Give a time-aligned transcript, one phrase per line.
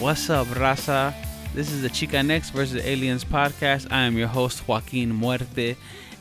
[0.00, 1.14] What's up, raza?
[1.52, 3.92] This is the Xicanx versus Aliens podcast.
[3.92, 5.76] I am your host, Joaquin Muerte,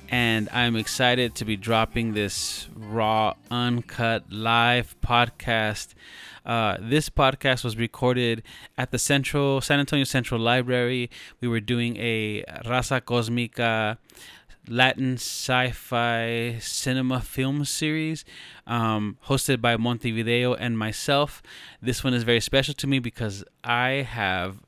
[0.09, 5.93] and I'm excited to be dropping this raw, uncut, live podcast.
[6.45, 8.43] Uh, this podcast was recorded
[8.77, 11.09] at the Central San Antonio Central Library.
[11.39, 13.97] We were doing a Raza Cosmica
[14.67, 18.25] Latin sci-fi cinema film series
[18.67, 21.41] um, hosted by Montevideo and myself.
[21.81, 24.59] This one is very special to me because I have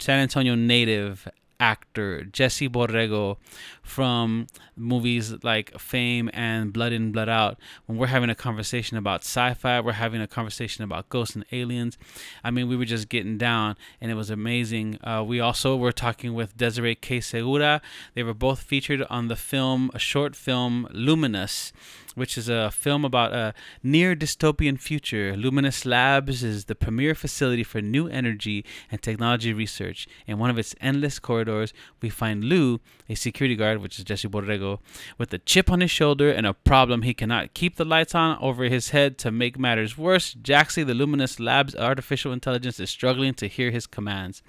[0.00, 1.28] San Antonio native
[1.60, 3.36] actor Jesse Borrego
[3.82, 7.58] from movies like Fame and Blood In Blood Out.
[7.86, 11.98] When we're having a conversation about sci-fi, we're having a conversation about ghosts and aliens.
[12.44, 14.98] I mean, we were just getting down, and it was amazing.
[15.02, 17.20] Uh, we also were talking with Desiree K.
[17.20, 17.80] Segura.
[18.14, 21.72] They were both featured on the film, a short film, Luminous
[22.18, 25.36] which is a film about a near dystopian future.
[25.36, 30.06] Luminous Labs is the premier facility for new energy and technology research.
[30.26, 34.28] In one of its endless corridors, we find Lou, a security guard, which is Jesse
[34.28, 34.80] Borrego,
[35.16, 38.38] with a chip on his shoulder and a problem he cannot keep the lights on
[38.40, 39.18] over his head.
[39.18, 43.86] To make matters worse, Jaxie, the Luminous Labs artificial intelligence, is struggling to hear his
[43.86, 44.42] commands.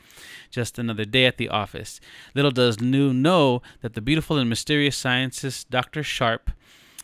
[0.49, 1.99] Just another day at the office.
[2.33, 6.03] Little does Lou know that the beautiful and mysterious scientist Dr.
[6.03, 6.51] Sharp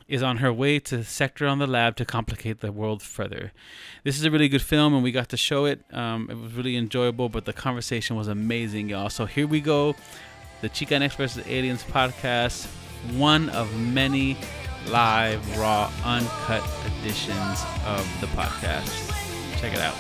[0.08, 3.52] is on her way to Sector on the Lab to complicate the world further.
[4.04, 5.82] This is a really good film, and we got to show it.
[5.92, 9.10] Um, it was really enjoyable, but the conversation was amazing, y'all.
[9.10, 9.96] So here we go
[10.62, 11.46] the Xicanx vs.
[11.48, 12.66] Aliens podcast,
[13.18, 14.38] one of many
[14.88, 19.12] live, raw, uncut editions of the podcast.
[19.60, 19.96] Check it out.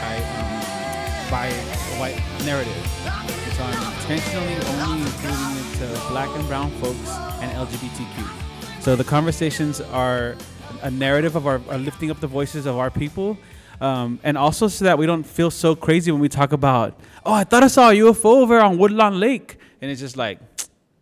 [0.00, 1.52] I, um, by
[1.98, 3.47] white narrative.
[3.58, 4.54] So I'm intentionally
[4.84, 7.10] only including it to black and brown folks
[7.42, 8.80] and LGBTQ.
[8.80, 10.36] So the conversations are
[10.82, 13.36] a narrative of our, are lifting up the voices of our people.
[13.80, 17.32] Um, and also so that we don't feel so crazy when we talk about, oh,
[17.32, 19.58] I thought I saw a UFO over on Woodlawn Lake.
[19.82, 20.38] And it's just like,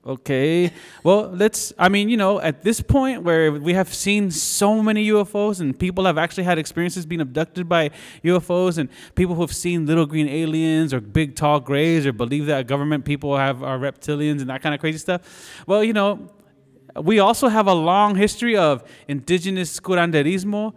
[0.06, 0.72] okay.
[1.02, 5.08] Well let's i mean you know at this point where we have seen so many
[5.08, 7.90] ufos and people have actually had experiences being abducted by
[8.24, 12.46] ufos and people who have seen little green aliens or big tall grays or believe
[12.46, 15.20] that government people have are reptilians and that kind of crazy stuff.
[15.66, 16.30] Well you know
[17.02, 20.72] we also have a long history of indigenous curanderismo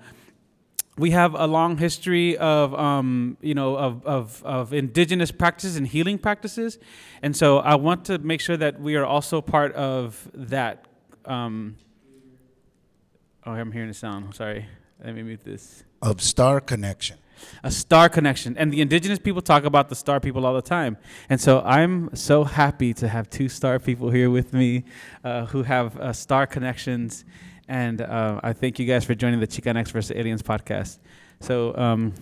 [1.00, 5.88] we have a long history of um, you know of, of, of indigenous practices and
[5.88, 6.78] healing practices.
[7.22, 10.86] And so i want to make sure that we are also part of that
[11.26, 11.78] um,
[13.46, 14.26] oh i'm hearing a sound.
[14.26, 14.66] I'm sorry.
[15.04, 15.84] Let me mute this.
[16.02, 17.18] Of star connection.
[17.64, 18.58] A star connection.
[18.58, 20.98] And the indigenous people talk about the star people all the time.
[21.30, 24.84] And so i'm so happy to have two star people here with me
[25.24, 27.24] uh, who have uh, star connections
[27.70, 30.12] and uh, I thank you guys for joining the Xicanx vs.
[30.18, 30.98] Aliens podcast.
[31.40, 32.14] So, um,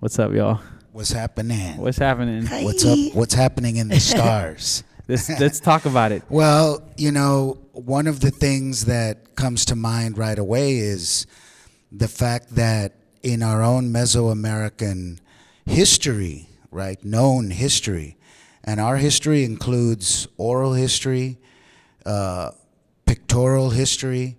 [0.00, 0.60] what's up, y'all?
[0.90, 1.76] What's happening?
[1.76, 2.46] What's happening?
[2.64, 2.98] What's up?
[3.14, 4.82] What's happening in the stars?
[5.08, 6.24] let's, let's talk about it.
[6.28, 11.26] Well, you know, one of the things that comes to mind right away is
[11.92, 15.20] the fact that in our own Mesoamerican
[15.64, 18.16] history, right, known history,
[18.64, 21.38] and our history includes oral history,
[22.04, 22.50] uh,
[23.06, 24.37] pictorial history,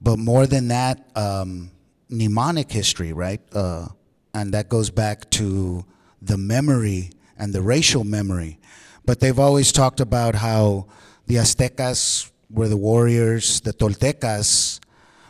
[0.00, 1.70] but more than that, um,
[2.08, 3.40] mnemonic history, right?
[3.52, 3.88] Uh,
[4.34, 5.84] and that goes back to
[6.22, 8.58] the memory and the racial memory.
[9.04, 10.86] But they've always talked about how
[11.26, 14.80] the Aztecas were the warriors, the Toltecas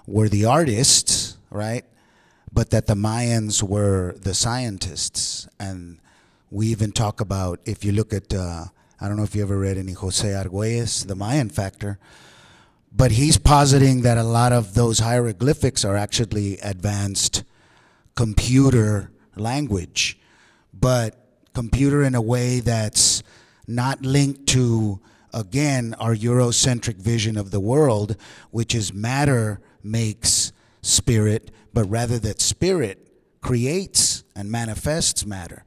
[0.06, 1.84] were the artists, right?
[2.52, 5.48] But that the Mayans were the scientists.
[5.58, 5.98] And
[6.50, 8.64] we even talk about, if you look at, uh,
[9.00, 11.98] I don't know if you ever read any Jose Argüelles, The Mayan Factor,
[12.92, 17.44] but he's positing that a lot of those hieroglyphics are actually advanced
[18.14, 20.18] computer language,
[20.72, 21.16] but
[21.54, 23.22] computer in a way that's
[23.66, 25.00] not linked to,
[25.32, 28.16] again, our Eurocentric vision of the world,
[28.50, 30.52] which is matter makes
[30.82, 33.08] spirit, but rather that spirit
[33.40, 35.64] creates and manifests matter.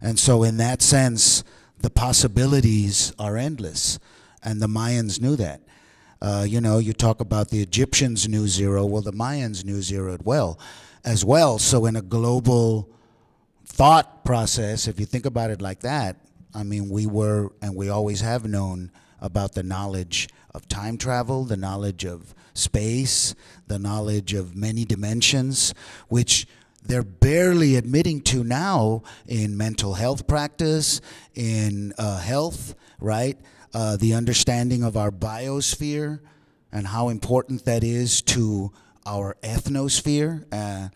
[0.00, 1.44] And so, in that sense,
[1.78, 3.98] the possibilities are endless.
[4.42, 5.60] And the Mayans knew that.
[6.22, 8.86] Uh, you know, you talk about the Egyptians knew zero.
[8.86, 10.56] Well, the Mayans knew zero as well,
[11.04, 11.58] as well.
[11.58, 12.88] So, in a global
[13.66, 16.16] thought process, if you think about it like that,
[16.54, 21.42] I mean, we were and we always have known about the knowledge of time travel,
[21.44, 23.34] the knowledge of space,
[23.66, 25.74] the knowledge of many dimensions,
[26.06, 26.46] which
[26.84, 31.00] they're barely admitting to now in mental health practice,
[31.34, 33.38] in uh, health, right?
[33.74, 36.20] Uh, the understanding of our biosphere
[36.70, 38.70] and how important that is to
[39.06, 40.44] our ethnosphere.
[40.52, 40.88] Uh,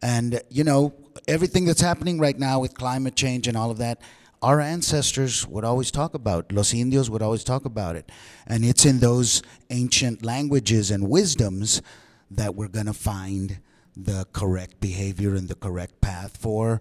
[0.00, 0.94] and, you know,
[1.26, 4.00] everything that's happening right now with climate change and all of that,
[4.42, 8.10] our ancestors would always talk about, Los Indios would always talk about it.
[8.46, 11.82] And it's in those ancient languages and wisdoms
[12.30, 13.58] that we're going to find
[13.96, 16.80] the correct behavior and the correct path for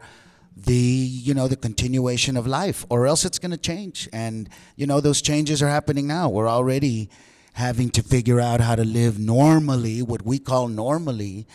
[0.55, 4.09] the you know the continuation of life or else it's going to change.
[4.11, 6.29] And you know those changes are happening now.
[6.29, 7.09] We're already
[7.53, 11.47] having to figure out how to live normally what we call normally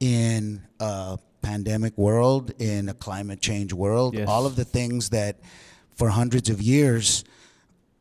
[0.00, 4.14] in a pandemic world in a climate change world.
[4.14, 4.28] Yes.
[4.28, 5.40] all of the things that
[5.94, 7.24] for hundreds of years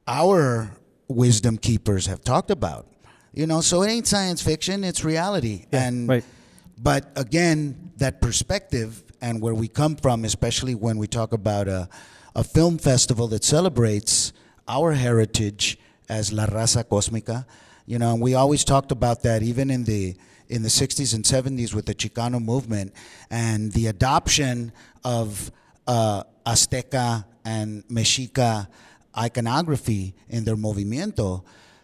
[0.07, 0.71] our
[1.07, 2.87] wisdom keepers have talked about.
[3.33, 5.65] You know so it ain't science fiction it's reality.
[5.71, 6.23] Yeah, and right.
[6.81, 11.89] but again, that perspective and where we come from, especially when we talk about a,
[12.36, 14.33] a film festival that celebrates
[14.68, 15.77] our heritage
[16.07, 17.45] as La Raza Cósmica,
[17.86, 20.16] you know, and we always talked about that even in the
[20.48, 22.92] in the 60s and 70s with the Chicano movement
[23.30, 24.71] and the adoption
[25.04, 25.51] of
[25.86, 28.68] uh, Azteca and Mexica
[29.16, 31.44] iconography in their movimiento.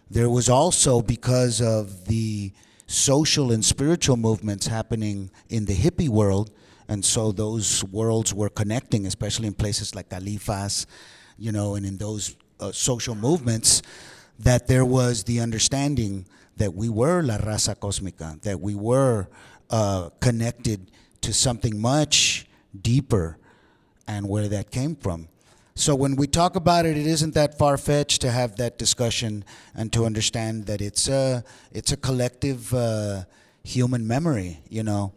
[0.10, 2.52] There was also because of the
[2.88, 6.52] social and spiritual movements happening in the hippie world,
[6.88, 10.86] and so those worlds were connecting, especially in places like Califas,
[11.38, 13.82] you know, and in those uh, social movements,
[14.40, 16.26] that there was the understanding
[16.58, 19.28] that we were la raza cósmica, that we were
[19.70, 20.92] uh, connected
[21.22, 22.46] to something much
[22.82, 23.38] deeper,
[24.08, 25.28] and where that came from.
[25.78, 29.44] So when we talk about it, it isn't that far fetched to have that discussion
[29.74, 31.44] and to understand that it's a
[31.74, 33.26] it's a collective uh,
[33.64, 35.12] human memory, you know.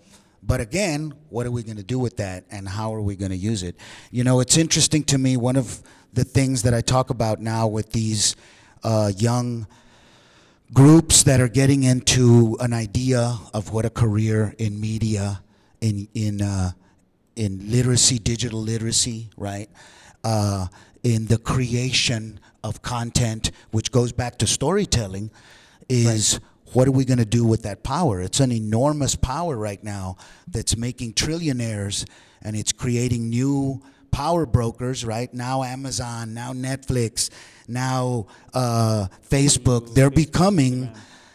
[0.48, 3.30] But again, what are we going to do with that, and how are we going
[3.30, 3.76] to use it?
[4.10, 5.36] You know, it's interesting to me.
[5.36, 5.82] One of
[6.14, 8.34] the things that I talk about now with these
[8.82, 9.66] uh, young
[10.72, 15.42] groups that are getting into an idea of what a career in media,
[15.82, 16.70] in in uh,
[17.36, 19.68] in literacy, digital literacy, right?
[20.24, 20.68] Uh,
[21.02, 25.30] in the creation of content, which goes back to storytelling,
[25.90, 26.40] is
[26.72, 28.20] what are we going to do with that power?
[28.20, 32.08] It's an enormous power right now that's making trillionaires
[32.42, 35.32] and it's creating new power brokers, right?
[35.32, 37.30] Now Amazon, now Netflix,
[37.66, 40.90] now uh, Facebook, they're becoming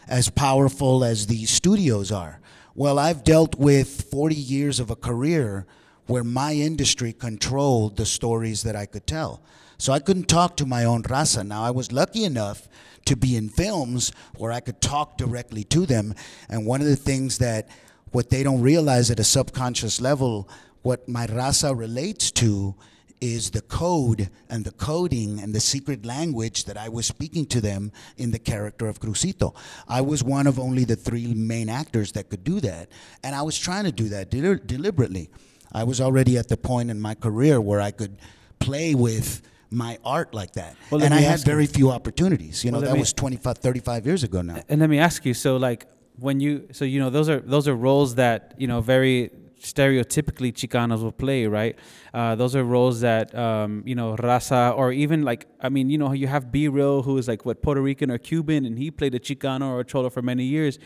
[0.08, 2.40] as powerful as these studios are.
[2.74, 5.66] Well, I've dealt with 40 years of a career
[6.06, 9.42] where my industry controlled the stories that I could tell.
[9.78, 11.46] So I couldn't talk to my own raza.
[11.46, 12.68] Now, I was lucky enough
[13.06, 16.14] to be in films where I could talk directly to them.
[16.48, 17.68] And one of the things that
[18.12, 20.48] what they don't realize at a subconscious level,
[20.82, 22.74] what my raza relates to
[23.20, 27.60] is the code and the coding and the secret language that I was speaking to
[27.60, 29.54] them in the character of Cruzito.
[29.88, 32.90] I was one of only the three main actors that could do that.
[33.22, 35.30] And I was trying to do that deli- deliberately.
[35.72, 38.18] I was already at the point in my career where I could
[38.58, 39.42] play with
[39.74, 40.76] my art like that.
[40.90, 42.64] Well, and I had ask you- very few opportunities.
[42.64, 44.62] You know, Well, that me- was 25, 35 years ago now.
[44.68, 45.86] And let me ask you, so like
[46.18, 50.52] when you, so you know, those are those are roles that you know very stereotypically
[50.52, 51.76] Chicanos will play, right?
[52.12, 55.98] Uh, those are roles that um, you know Raza or even like I mean, you
[55.98, 58.90] know, you have B Real who is like what Puerto Rican or Cuban, and he
[58.90, 60.78] played a Chicano or a Cholo for many years.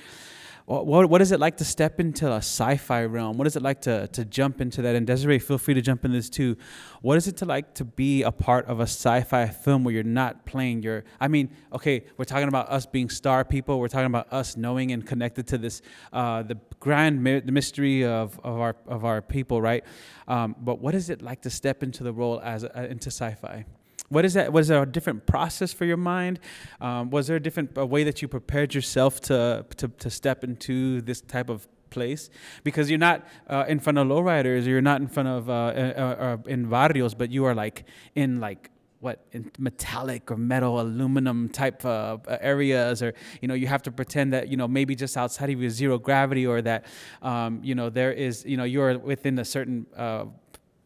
[0.69, 3.39] What, what is it like to step into a sci-fi realm?
[3.39, 4.95] What is it like to, to jump into that?
[4.95, 6.59] And Desiree, feel free to jump in this too.
[7.01, 10.03] What is it to like to be a part of a sci-fi film where you're
[10.03, 11.05] not playing your?
[11.21, 13.81] I mean, okay, we're talking about us being star people.
[13.81, 15.81] We're talking about us knowing and connected to this,
[16.13, 19.85] uh, the grand mi- the mystery of, of our of our people, right?
[20.27, 23.65] Um, but what is it like to step into the role as uh, into sci-fi?
[24.09, 24.53] What is that?
[24.53, 26.41] Was there a different process for your mind?
[26.81, 30.45] Um, was there a different a way that you prepared yourself to, to, to step
[30.45, 32.31] into this type of place?
[32.65, 35.57] Because you're not uh, in front of lowriders, you're not in front of uh, uh,
[35.57, 37.85] uh, in barrios, but you are like
[38.15, 43.67] in like what in metallic or metal aluminum type uh, areas or you know you
[43.69, 46.85] have to pretend that you know maybe just outside of your zero gravity or that
[47.23, 50.25] um, you know there is you know you're within a certain uh,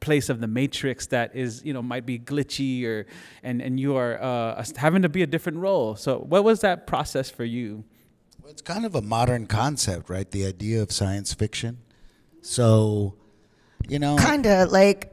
[0.02, 3.06] place of the matrix that is you know might be glitchy or
[3.42, 6.86] and and you are uh, having to be a different role so what was that
[6.86, 7.84] process for you
[8.42, 11.78] well, it's kind of a modern concept right the idea of science fiction
[12.42, 13.14] so
[13.88, 15.08] you know kind of like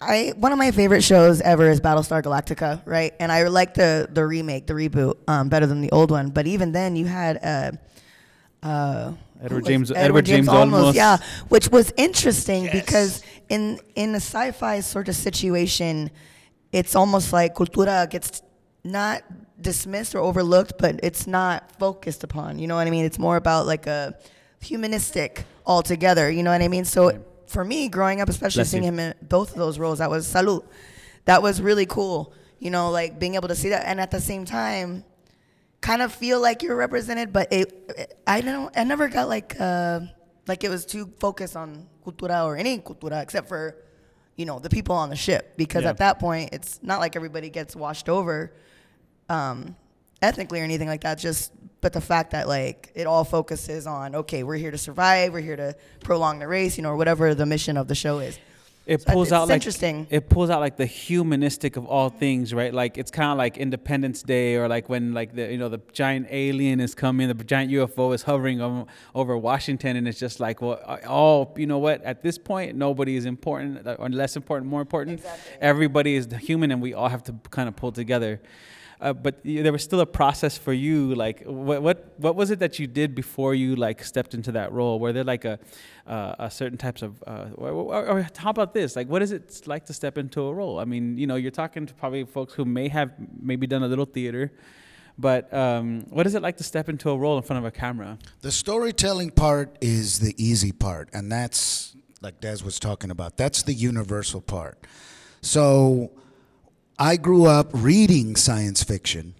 [0.00, 3.14] I one of my favorite shows ever is Battlestar Galactica, right?
[3.18, 6.28] And I like the the remake, the reboot, um, better than the old one.
[6.28, 10.94] But even then, you had uh, uh, Edward James Edward, Edward James, Olmos.
[10.94, 11.16] yeah,
[11.48, 12.72] which was interesting Yes.
[12.84, 16.10] because in in a sci-fi sort of situation,
[16.72, 18.42] it's almost like cultura gets
[18.84, 19.22] not
[19.60, 22.58] dismissed or overlooked, but it's not focused upon.
[22.58, 23.04] You know what I mean?
[23.04, 24.14] It's more about like a
[24.62, 26.30] humanistic altogether.
[26.30, 26.84] You know what I mean?
[26.84, 28.88] So for me, growing up, especially Bless seeing you.
[28.90, 30.64] him in both of those roles, that was salute.
[31.26, 32.32] That was really cool.
[32.58, 35.04] You know, like being able to see that, and at the same time,
[35.80, 39.56] kind of feel like you're represented, but it, it- I don't I never got like
[39.58, 40.00] uh
[40.50, 43.76] like it was too focused on cultura or any cultura except for
[44.36, 45.90] you know the people on the ship because Yeah.
[45.90, 48.52] at that point it's not like everybody gets washed over
[49.28, 49.76] um
[50.20, 54.06] ethnically or anything like that just but the fact that like it all focuses on
[54.22, 55.74] okay we're here to survive we're here to
[56.08, 58.38] prolong the race you know or whatever the mission of the show is
[58.94, 60.06] it So pulls it's out like interesting.
[60.10, 63.56] it pulls out like the humanistic of all things right like it's kind of like
[63.56, 67.34] independence day or like when like the you know the giant alien is coming the
[67.54, 71.78] giant ufo is hovering over, over washington and it's just like well all you know
[71.78, 75.52] what at this point nobody is important uh, or less important more important Exactly.
[75.72, 78.40] everybody is human and we all have to kind of pull together
[79.00, 82.58] uh, but there was still a process for you like what, what what was it
[82.58, 85.58] that you did before you like stepped into that role were there like a
[86.06, 89.32] uh, a certain types of uh, or, or, or how about this like what is
[89.32, 92.24] it like to step into a role i mean you know you're talking to probably
[92.24, 94.52] folks who may have maybe done a little theater
[95.18, 97.70] but um, what is it like to step into a role in front of a
[97.70, 103.36] camera The storytelling part is the easy part, and that's like Des was talking about.
[103.36, 104.78] That's the universal part.
[105.42, 106.10] So
[107.00, 109.34] I grew up reading science fiction,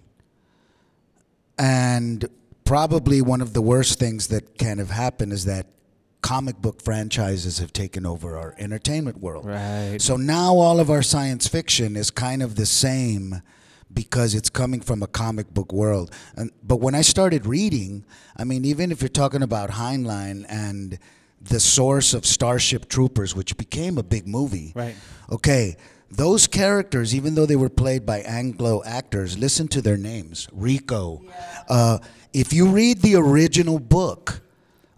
[1.59, 2.27] and
[2.65, 5.67] probably one of the worst things that can have happened is that
[6.21, 9.45] comic book franchises have taken over our entertainment world.
[9.45, 9.97] Right.
[10.01, 13.41] So now all of our science fiction is kind of the same
[13.93, 16.11] because it's coming from a comic book world.
[16.35, 18.05] And but when I started reading,
[18.37, 20.97] I mean, even if you're talking about Heinlein and
[21.41, 24.71] the source of Starship Troopers, which became a big movie.
[24.75, 24.95] Right.
[25.31, 25.75] Okay.
[26.11, 30.47] Those characters, even though they were played by Anglo actors, listen to their names.
[30.51, 31.21] Rico.
[31.69, 31.99] Uh,
[32.33, 34.41] if you read the original book,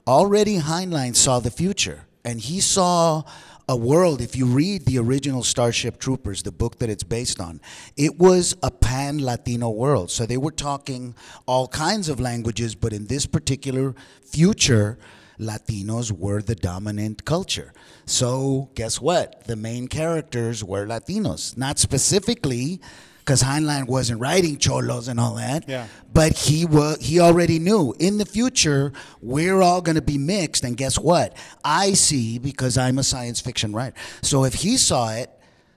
[0.07, 3.23] already Heinlein saw the future, and he saw
[3.69, 4.21] a world.
[4.21, 7.61] If you read the original Starship Troopers, the book that it's based on,
[7.95, 10.11] it was a pan Latino world.
[10.11, 11.15] So they were talking
[11.45, 14.97] all kinds of languages, but in this particular future,
[15.43, 17.73] Latinos were the dominant culture.
[18.05, 19.43] So guess what?
[19.45, 22.81] The main characters were Latinos, not specifically.
[23.19, 25.87] Because Heinlein wasn't writing cholos and all that, Yeah.
[26.13, 30.65] but he was he already knew in the future we're all going to be mixed
[30.65, 35.09] and guess what i see because i'm a science fiction writer so if he saw
[35.13, 35.29] it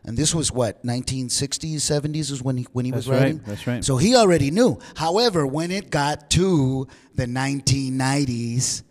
[0.04, 3.40] and this was what 1960s 70s is when he when he was That's right, writing
[3.46, 3.84] that's right.
[3.84, 8.82] so he already knew however when it got to the 1990s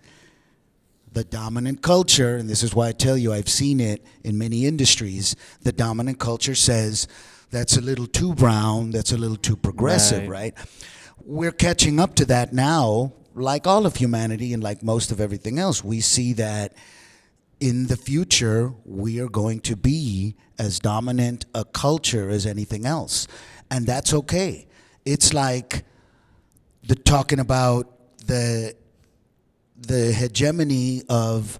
[1.16, 4.66] the dominant culture, and this is why I tell you I've seen it in many
[4.66, 7.08] industries, the dominant culture says
[7.52, 10.54] that's a little too brown, that's a little too progressive, Right.
[10.58, 10.68] right?
[11.24, 15.58] We're catching up to that now, like all of humanity and like most of everything
[15.58, 15.84] else.
[15.84, 16.74] We see that
[17.62, 23.26] in the future, we are going to be as dominant a culture as anything else.
[23.72, 24.68] And that's okay.
[25.06, 25.86] It's like
[26.86, 27.90] the talking about
[28.28, 28.76] the
[29.86, 31.60] the hegemony of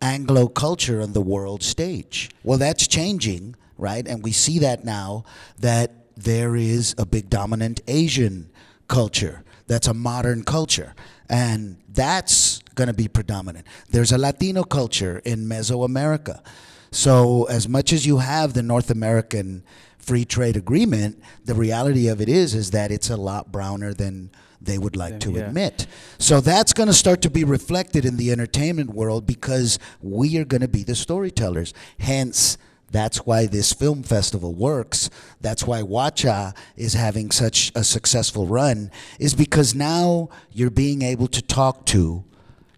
[0.00, 2.30] Anglo culture on the world stage.
[2.44, 4.06] Well, that's changing, right?
[4.06, 5.24] And we see that now
[5.58, 8.50] that there is a big dominant Asian
[8.88, 9.42] culture.
[9.66, 10.94] That's a modern culture.
[11.28, 13.66] And that's going to be predominant.
[13.90, 16.40] There's a Latino culture in Mesoamerica.
[16.92, 19.64] So, as much as you have the North American
[19.98, 24.30] free trade agreement, the reality of it is is that it's a lot browner than
[24.66, 25.46] they would like to yeah.
[25.46, 25.86] admit.
[26.18, 30.44] So that's going to start to be reflected in the entertainment world because we are
[30.44, 31.72] going to be the storytellers.
[31.98, 32.58] Hence,
[32.90, 35.10] that's why this film festival works.
[35.40, 41.26] That's why Watcha is having such a successful run, is because now you're being able
[41.28, 42.24] to talk to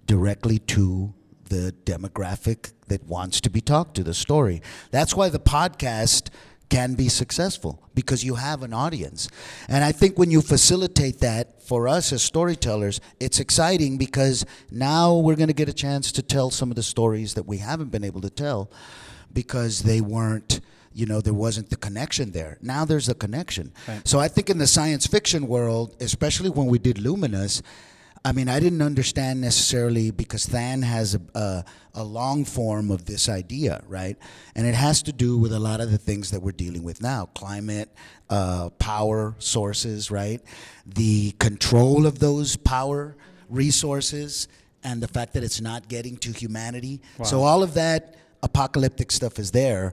[0.07, 1.12] directly to
[1.49, 4.62] the demographic that wants to be talked to, the story.
[4.90, 6.30] That's why the podcast
[6.68, 9.28] can be successful because you have an audience.
[9.68, 15.16] And I think when you facilitate that for us as storytellers, it's exciting because now
[15.16, 17.90] we're going to get a chance to tell some of the stories that we haven't
[17.90, 18.70] been able to tell
[19.32, 20.60] because they weren't
[20.94, 24.08] you know there wasn't the connection there now there's a connection Right.
[24.08, 27.62] so i think in the science fiction world especially when we did luminous
[28.25, 33.04] i mean i didn't understand necessarily because Than has a, a, a long form of
[33.04, 34.16] this idea right?
[34.54, 37.02] And it has to do with a lot of the things that we're dealing with
[37.02, 37.26] now.
[37.34, 37.92] Climate
[38.30, 40.40] uh, power sources right?
[40.87, 43.16] The control of those power
[43.48, 44.48] resources
[44.84, 47.00] and the fact that it's not getting to humanity.
[47.25, 49.92] So all of that apocalyptic stuff is there,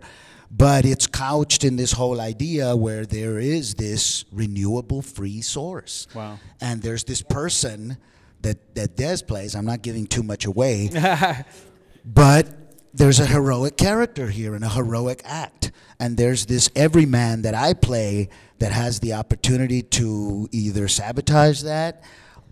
[0.52, 6.08] but it's couched in this whole idea where there is this renewable free source.
[6.14, 6.40] Wow.
[6.62, 7.98] And there's this person
[8.46, 10.90] that, that Des plays, I'm not giving too much away,
[12.06, 12.48] but
[12.94, 15.72] there's a heroic character here and a heroic act.
[16.00, 22.04] And there's this everyman that I play that has the opportunity to either sabotage that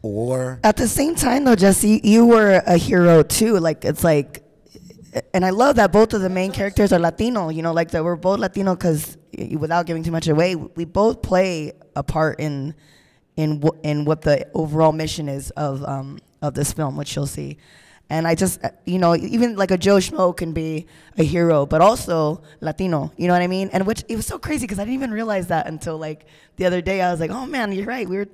[0.02, 3.60] or At the same time, though, Jesse, you were a hero too.
[3.60, 4.44] Like it's like,
[5.34, 7.50] and I love that both of the main characters are Latino.
[7.50, 9.18] You know, like that we're both Latino because
[9.58, 12.74] without giving too much away, we both play a part in
[13.36, 17.28] in wh- in what the overall mission is of um, of this film, which you'll
[17.28, 17.58] see.
[18.10, 20.86] And I just, you know, even like a Joe Schmo can be
[21.18, 23.12] a hero, but also Latino.
[23.18, 23.70] You know what I mean?
[23.74, 26.26] And which it was so crazy because I didn't even realize that until like
[26.58, 27.02] the other day.
[27.02, 28.08] I was like, oh man, you're right.
[28.08, 28.28] We were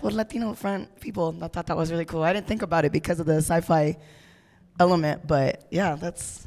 [0.00, 1.36] well, Latino front people.
[1.42, 2.22] I thought that was really cool.
[2.22, 3.96] I didn't think about it because of the sci-fi
[4.80, 6.46] element, but yeah, that's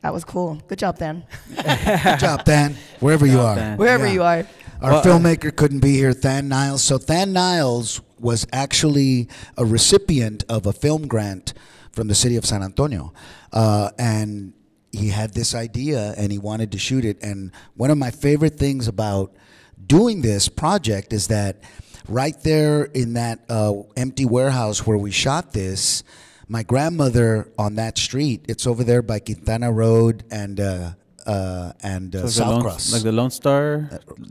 [0.00, 0.60] that was cool.
[0.68, 1.24] Good job, Than.
[1.54, 2.76] good job, Than.
[3.00, 3.54] wherever you are.
[3.56, 3.76] Than.
[3.78, 4.12] Wherever Yeah.
[4.12, 4.46] you are.
[4.82, 6.82] Our Well, uh, filmmaker couldn't be here, Than Miles.
[6.82, 11.54] So Than Miles was actually a recipient of a film grant
[11.92, 13.12] from the city of San Antonio,
[13.52, 14.54] uh, and
[14.90, 17.22] he had this idea and he wanted to shoot it.
[17.22, 19.32] And one of my favorite things about
[19.86, 21.62] doing this project is that
[22.08, 26.02] right there in that uh, empty warehouse where we shot this,
[26.48, 28.44] my grandmother on that street.
[28.48, 30.90] It's over there by Quintana Road and uh,
[31.26, 32.92] uh, and uh, So the Cross.
[32.92, 33.88] Like the Lone Star.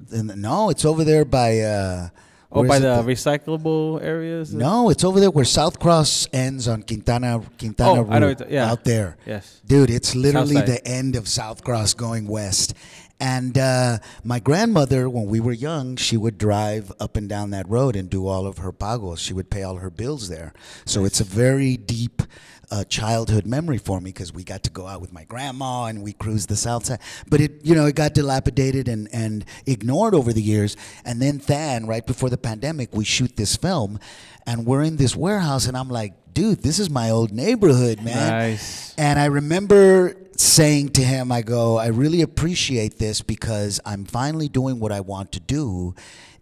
[0.09, 1.59] The- no, it's over there by.
[1.59, 2.09] Uh,
[2.51, 2.81] oh, by it?
[2.81, 4.53] the recyclable areas.
[4.53, 8.51] No, it's over there where South Cross ends on Quintana Quintana Oh, I know what-
[8.51, 8.69] yeah.
[8.71, 9.17] out there.
[9.25, 9.61] Yes.
[9.65, 10.77] Dude, it's literally South side.
[10.83, 12.73] the end of South Cross going west.
[13.19, 17.69] And uh, my grandmother, when we were young, she would drive up and down that
[17.69, 19.19] road and do all of her pagos.
[19.19, 20.53] She would pay all her bills there.
[20.85, 22.23] So it's a very deep
[22.71, 26.01] uh, childhood memory for me because we got to go out with my grandma and
[26.01, 26.99] we cruised the south side.
[27.29, 30.77] But it, you know, it got dilapidated and, and ignored over the years.
[31.05, 33.99] And then Than, right before the pandemic, we shoot this film,
[34.47, 38.29] and we're in this warehouse, and I'm like, dude, this is my old neighborhood, man.
[38.29, 38.95] Nice.
[38.97, 44.47] And I remember saying to him, I go, I really appreciate this because I'm finally
[44.47, 45.93] doing what I want to do,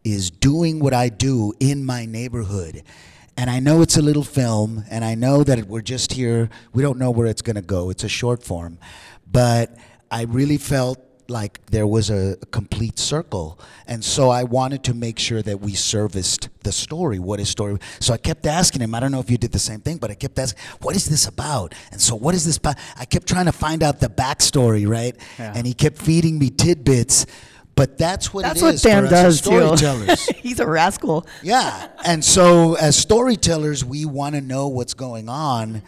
[0.03, 2.83] is doing what I do in my neighborhood.
[3.39, 6.49] And I know it's a little film, and I know that we're just here.
[6.73, 7.89] We don't know where it's going to go.
[7.89, 8.79] It's a short form.
[9.31, 9.77] But
[10.11, 10.99] I really felt
[11.29, 13.57] like there was a, complete circle.
[13.87, 17.17] And so I wanted to make sure that we serviced the story.
[17.17, 17.77] What is story?
[18.01, 20.11] So I kept asking him, I don't know if you did the same thing, but
[20.11, 21.73] I kept asking, what is this about?
[21.93, 22.75] And so what is this about?
[22.97, 25.15] I kept trying to find out the backstory, right?
[25.37, 25.53] Yeah.
[25.55, 27.25] And he kept feeding me tidbits.
[27.79, 29.75] But that's what That's it what is Than for us does too.
[29.75, 30.25] storytellers.
[30.35, 31.25] He's a rascal.
[31.41, 31.87] Yeah.
[32.03, 35.81] And so as storytellers, we want to know what's going on.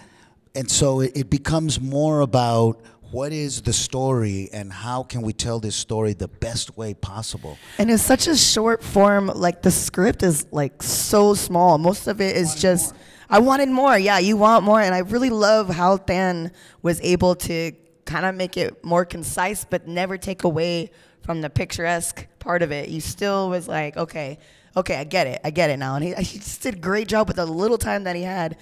[0.56, 2.80] And so it, it becomes more about
[3.12, 7.58] what is the story and how can we tell this story the best way possible.
[7.78, 9.28] And it's such a short form.
[9.28, 11.78] Like the script is like so small.
[11.78, 12.96] Most of it is just.
[13.30, 13.98] I wanted more.
[13.98, 17.74] Yeah, you want more, and I really love how Than was able to
[18.06, 20.92] kind of make it more concise, but never take away
[21.24, 22.90] from the picturesque part of it.
[22.90, 24.40] You still was like, okay,
[24.76, 27.08] okay, I get it, I get it now, and he, he just did a great
[27.08, 28.58] job with the little time that he had.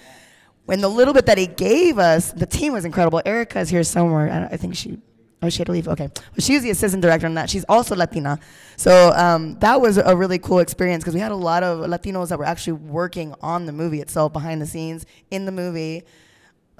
[0.66, 3.22] When the little bit that he gave us, the team was incredible.
[3.24, 4.30] Erica's here somewhere.
[4.30, 5.00] I, I think she
[5.42, 5.88] Oh, she had to leave.
[5.88, 6.08] Okay.
[6.14, 7.48] Well, she was the assistant director on that.
[7.48, 8.38] She's also Latina.
[8.76, 12.28] So um, that was a really cool experience because we had a lot of Latinos
[12.28, 16.04] that were actually working on the movie itself, behind the scenes, in the movie.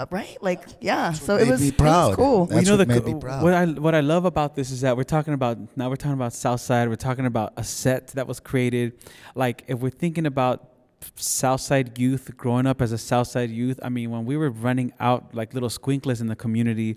[0.01, 0.39] Uh, right?
[0.41, 1.13] Like, yeah.
[1.13, 2.47] So it was, me it was cool.
[2.47, 3.43] That's you know what the made me proud.
[3.43, 6.15] what I what I love about this is that we're talking about now we're talking
[6.15, 6.89] about Southside.
[6.89, 8.95] We're talking about a set that was created.
[9.35, 10.71] Like if we're thinking about
[11.17, 15.35] Southside youth growing up as a Southside youth, I mean when we were running out
[15.35, 16.97] like little squinkles in the community,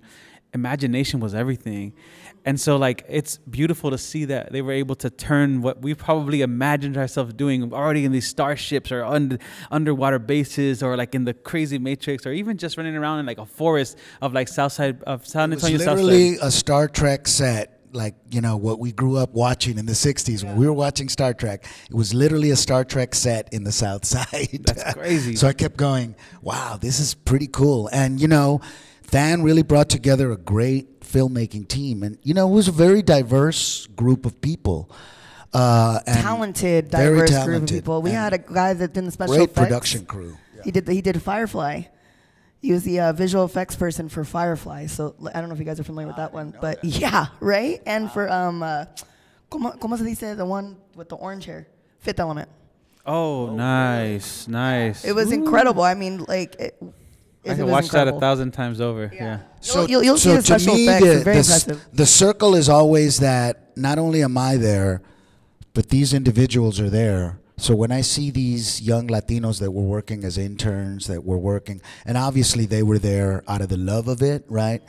[0.54, 1.92] imagination was everything.
[2.46, 5.94] And so like it's beautiful to see that they were able to turn what we
[5.94, 9.38] probably imagined ourselves doing already in these starships or under,
[9.72, 13.38] underwater bases or like in the crazy matrix or even just running around in like
[13.38, 17.80] a forest of like south side of San It was literally a Star Trek set,
[17.94, 21.08] like you know what we grew up watching in the '60s when we were watching
[21.10, 21.66] Star Trek.
[21.90, 24.64] It was literally a Star Trek set in the South Side.
[24.66, 25.36] That's crazy.
[25.36, 28.62] so I kept going, "Wow, this is pretty cool." And you know,
[29.12, 33.02] Than really brought together a great filmmaking team, and you know, it was a very
[33.02, 34.90] diverse group of people.
[35.54, 38.02] Uh, and talented, very diverse group of people.
[38.02, 39.68] We and had a guy that did the special great effects.
[39.68, 40.36] production crew.
[40.64, 40.86] He did.
[40.86, 41.84] The, he did Firefly.
[42.60, 44.86] He was the uh, visual effects person for Firefly.
[44.88, 47.82] So I don't know if you guys are familiar with that one, but yeah, right.
[47.86, 48.86] And for um, uh,
[49.50, 51.68] como, como se dice the one with the orange hair,
[52.00, 52.50] Fifth Element.
[53.06, 55.04] Oh, nice, nice.
[55.04, 55.84] It was incredible.
[55.84, 56.82] I mean, like it.
[57.46, 59.12] I it can was watch that a thousand times over.
[59.14, 59.40] Yeah.
[59.64, 61.06] You'll- you'll- you'll see the special effects.
[61.06, 61.86] It's very the, impressive.
[61.94, 65.02] the circle is always that not only am I there,
[65.74, 67.40] but these individuals are there.
[67.58, 71.82] So when I see these young Latinos that were working as interns, that were working,
[72.06, 74.82] and obviously they were there out of the love of it, right?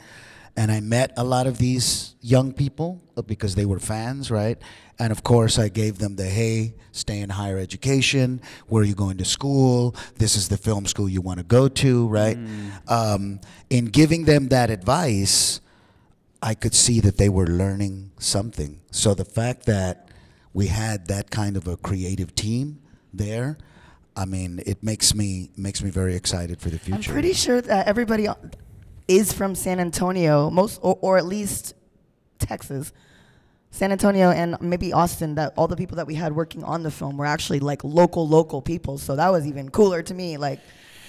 [0.57, 4.57] And I met a lot of these young people uh, because they were fans, right?
[4.97, 8.41] And of course, I gave them the hey, stay in higher education.
[8.67, 9.95] Where are you going to school?
[10.17, 12.37] This is the film school you want to go to, right?
[12.87, 15.59] Um, in giving them that advice,
[16.41, 18.79] I could see that they were learning something.
[18.91, 20.09] So the fact that
[20.53, 22.79] we had that kind of a creative team
[23.13, 23.57] there,
[24.15, 27.09] I mean, it makes me makes me very excited for the future.
[27.09, 28.27] I'm pretty sure that everybody
[29.09, 31.73] is from San Antonio, most or, or at least
[32.39, 32.93] Texas.
[33.75, 36.89] San Antonio and maybe Austin, that all the people that we had working on the
[36.89, 38.97] film were actually like local, local people.
[38.97, 40.37] So that was even cooler to me.
[40.37, 40.61] Like,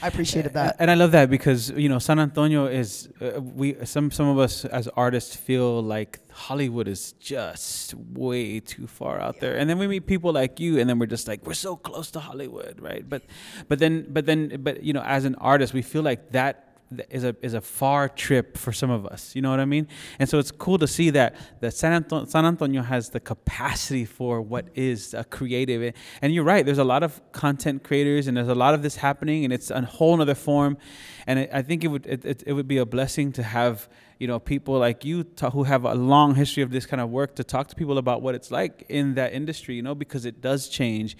[0.03, 0.75] I appreciated that.
[0.81, 4.39] And I love that because you know San Antonio is uh, we some some of
[4.39, 9.79] us as artists feel like Hollywood is just way too far out there, and then
[9.79, 12.81] we meet people like you, and then we're just like we're so close to Hollywood,
[12.81, 13.09] right?
[13.09, 13.23] But
[13.69, 16.66] but then but then but you know as an artist we feel like that th-
[17.11, 19.35] is a is a far trip for some of us.
[19.35, 19.89] You know what I mean?
[20.19, 24.05] And so it's cool to see that that San Antonio, San Antonio has the capacity
[24.05, 25.83] for what is a creative.
[25.83, 26.65] Eh, and you're right.
[26.65, 29.71] There's a lot of content creators, and there's a lot of this happening, and it's
[29.71, 30.79] a whole other form.
[31.27, 33.89] And I I think it would it, it, it would be a blessing to have
[34.19, 37.11] you know people like you to, who have a long history of this kind of
[37.11, 40.25] work to talk to people about what it's like in that industry you know because
[40.25, 41.17] it does change.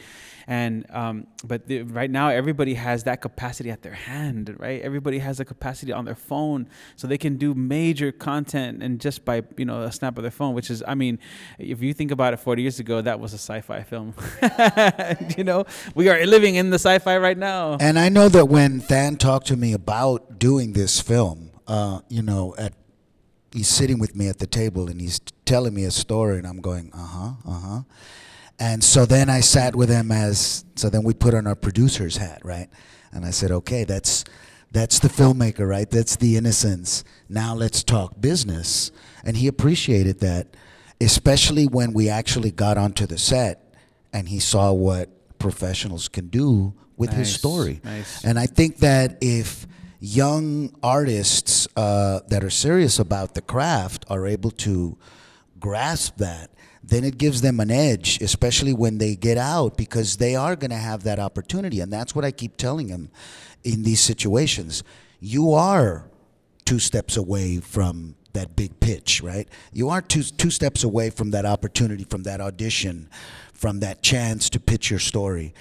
[0.49, 4.81] And um, but the, right now everybody has that capacity at their hand right?
[4.81, 9.25] Everybody has the capacity on their phone so they can do major content and just
[9.25, 11.19] by you know a snap of their phone which is i mean
[11.59, 14.15] if you think about it 40 years ago that was a sci-fi film.
[15.37, 17.77] You know we are living in the sci-fi right now.
[17.81, 22.23] And I know that when Than talked to me about doing this film, uh, you
[22.23, 22.73] know, at
[23.57, 26.61] he's sitting with me at the table and he's telling me a story, and I'm
[26.61, 27.83] going, uh huh, uh huh.
[28.59, 32.17] And so then I sat with him as so then we put on our producer's
[32.17, 32.69] hat, right?
[33.13, 34.25] And I said, okay, that's
[34.73, 35.91] that's the filmmaker, right?
[35.91, 37.05] That's the innocence.
[37.29, 38.93] Now let's talk business.
[39.25, 40.57] And he appreciated that,
[41.01, 43.75] especially when we actually got onto the set
[44.13, 47.81] and he saw what professionals can do with his story.
[47.85, 48.25] nice.
[48.25, 49.67] And I think that if
[50.01, 54.97] young artists uh, that are serious about the craft are able to
[55.59, 56.51] grasp that,
[56.83, 60.71] then it gives them an edge, especially when they get out, because they are going
[60.71, 61.81] to have that opportunity.
[61.81, 63.11] And that's what I keep telling them
[63.65, 64.85] in these situations.
[65.19, 66.09] You are
[66.65, 69.49] two steps away from that big pitch, right?
[69.73, 73.09] You are two two steps away from that opportunity, from that audition,
[73.55, 75.55] from that chance to pitch your story.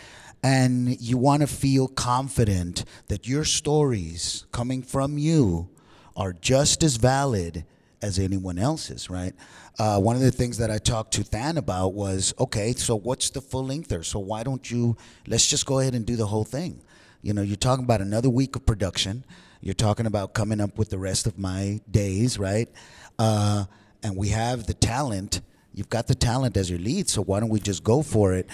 [0.46, 5.70] And you want to feel confident that your stories coming from you
[6.16, 7.66] are just as valid
[8.04, 9.34] as anyone else's, right?
[9.80, 13.32] Uh, one of the things that I talked to Than about was, okay, so what's
[13.32, 14.04] the full lengther?
[14.04, 16.80] So why don't you, let's just go ahead and do the whole thing.
[17.24, 19.26] You know, you're talking about another week of production.
[19.62, 22.70] You're talking about coming up with the rest of my days, right?
[23.18, 23.66] Uh,
[24.04, 25.42] and we have the talent.
[25.74, 28.48] You've got the talent as your lead, so why don't we just go for it?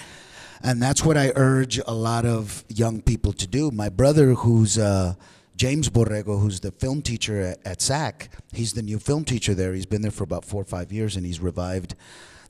[0.62, 3.72] And that's what I urge a lot of young people to do.
[3.72, 5.16] My brother, who's a
[5.56, 9.74] James Borrego, who's the film teacher at, at SAC, he's the new film teacher there.
[9.74, 11.96] He's been there for about four or five years, and he's revived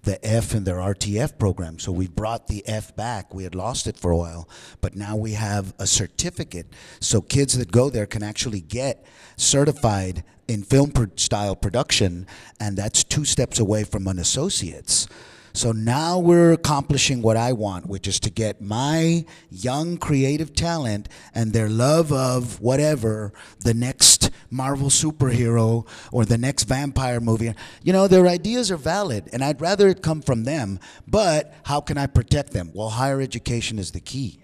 [0.02, 1.78] the F in their RTF program.
[1.78, 3.32] So we brought the F back.
[3.32, 4.48] We had lost it for a while,
[4.80, 6.66] but now we have a certificate.
[7.00, 12.26] So kids that go there can actually get certified in film pro- style production,
[12.60, 15.08] and that's two steps away from an associate's.
[15.54, 21.08] So now we're accomplishing what I want, which is to get my young creative talent
[21.34, 27.54] and their love of whatever the next Marvel superhero or the next vampire movie.
[27.82, 30.78] You know, their ideas are valid, and I'd rather it come from them.
[31.06, 32.70] But how can I protect them?
[32.74, 34.38] Well, higher education is the key.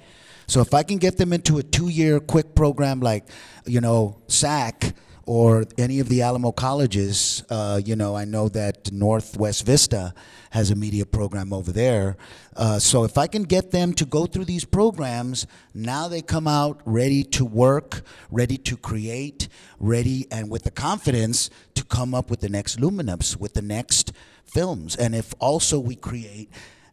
[0.47, 3.29] So if I can get them into a two-year quick program like,
[3.67, 4.95] you know, SAC
[5.29, 10.15] or any of the Alamo colleges, uh, you know, I know that Northwest Vista
[10.53, 12.17] has a media program over there.
[12.57, 16.49] Uh, so if I can get them to go through these programs, now they come
[16.49, 22.31] out ready to work, ready to create, ready and with the confidence to come up
[22.31, 24.13] with the next Luminous, with the next
[24.47, 24.97] films.
[24.97, 26.49] And if also we create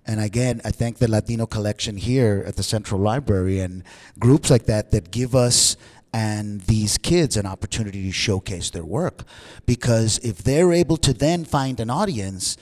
[0.07, 3.83] and again, I thank the Latino Collection here at the Central Library and
[4.19, 5.77] groups like that that give us
[6.15, 9.25] and these kids an opportunity to showcase their work.
[9.65, 12.55] Because if they're able to then find an audience,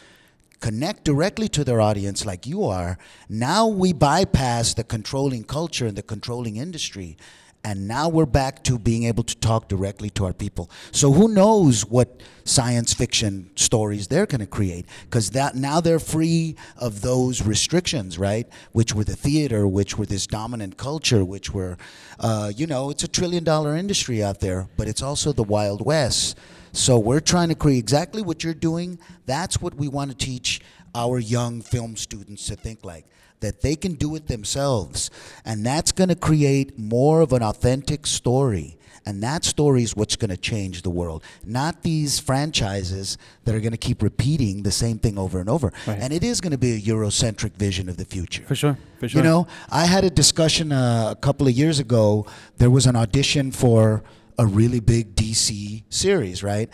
[0.59, 2.97] connect directly to their audience like you are,
[3.29, 7.15] now we bypass the controlling culture and the controlling industry.
[7.65, 10.69] And now we're back to being able to talk directly to our people.
[10.91, 14.85] So who knows what science fiction stories they're going to create?
[15.03, 18.49] Because that now they're free of those restrictions, right?
[18.73, 21.77] Which were the theater, which were this dominant culture, which were,
[22.19, 25.85] uh, you know, it's a trillion dollar industry out there, but it's also the Wild
[25.85, 26.37] West.
[26.73, 28.99] So we're trying to create exactly what you're doing.
[29.25, 30.59] That's what we want to teach
[30.93, 33.05] our young film students to think like
[33.43, 35.11] that they can do it themselves.
[35.45, 38.77] And that's going to create more of an authentic story.
[39.05, 43.59] And that story is what's going to change the world, not these franchises that are
[43.59, 45.73] going to keep repeating the same thing over and over.
[45.85, 45.99] Right.
[45.99, 48.43] And it is going to be a Eurocentric vision of the future.
[48.43, 48.77] For sure.
[48.99, 49.19] For sure.
[49.19, 52.25] You know, I had a discussion uh, a couple of years ago.
[52.57, 54.03] There was an audition for
[54.39, 56.69] a really big DC series, right?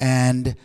[0.00, 0.56] And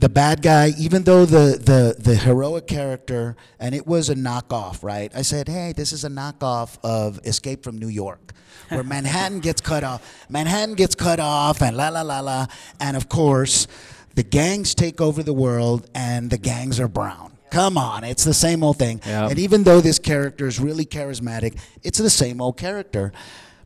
[0.00, 4.82] the bad guy, even though the, the, the heroic character, and it was a knockoff,
[4.82, 5.10] right?
[5.14, 8.32] I said, hey, this is a knockoff of Escape from New York,
[8.68, 10.26] where Manhattan gets cut off.
[10.28, 12.46] Manhattan gets cut off, and la la la la.
[12.80, 13.66] And of course,
[14.14, 17.32] the gangs take over the world, and the gangs are brown.
[17.50, 19.00] Come on, it's the same old thing.
[19.04, 19.30] Yep.
[19.30, 23.12] And even though this character is really charismatic, it's the same old character.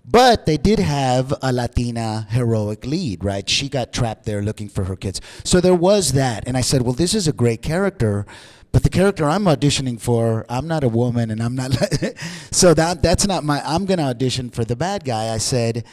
[0.05, 3.49] But they did have a Latina heroic lead, right?
[3.49, 5.21] She got trapped there looking for her kids.
[5.45, 6.43] So there was that.
[6.47, 8.27] And I said, well, this is a great character.
[8.73, 11.73] But the character I'm auditioning for, I'm not a woman, and I'm not.
[12.51, 13.61] so that that's not my.
[13.65, 15.33] I'm gonna audition for the bad guy.
[15.33, 15.85] I said,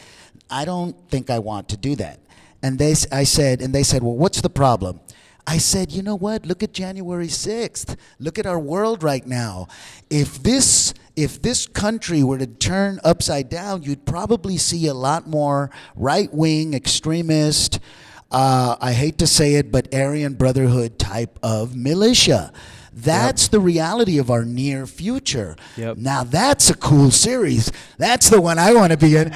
[0.49, 2.21] I don't think I want to do that.
[2.63, 5.01] And they, I said, and they said, well, what's the problem?
[5.45, 6.45] I said, you know what?
[6.45, 7.95] Look at January 6th.
[8.19, 9.67] Look at our world right now.
[10.09, 15.27] If this if this country were to turn upside down, you'd probably see a lot
[15.27, 17.79] more right-wing extremist
[18.31, 22.53] uh, I hate to say it, but Aryan Brotherhood type of militia.
[22.93, 25.55] That's the reality of our near future.
[25.77, 25.97] Yep.
[25.97, 27.71] Now that's a cool series.
[27.97, 29.33] That's the one I want to be in.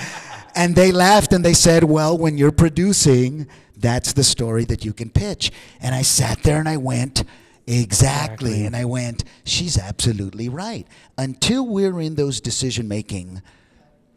[0.56, 4.94] And they laughed and they said, Well, when you're producing, that's the story that you
[4.94, 5.52] can pitch.
[5.82, 7.24] And I sat there and I went,
[7.66, 8.52] Exactly.
[8.52, 8.66] Exactly.
[8.66, 10.88] And I went, She's absolutely right.
[11.18, 13.42] Until we're in those decision making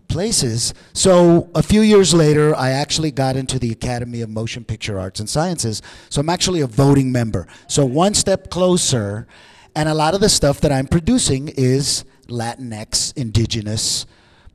[0.09, 0.73] places.
[0.93, 5.21] So a few years later, I actually got into the Academy of Motion Picture Arts
[5.21, 5.83] and Sciences.
[6.11, 7.47] So I'm actually a voting member.
[7.67, 9.27] So one step closer,
[9.75, 14.07] and a lot of the stuff that I'm producing is Latinx, indigenous,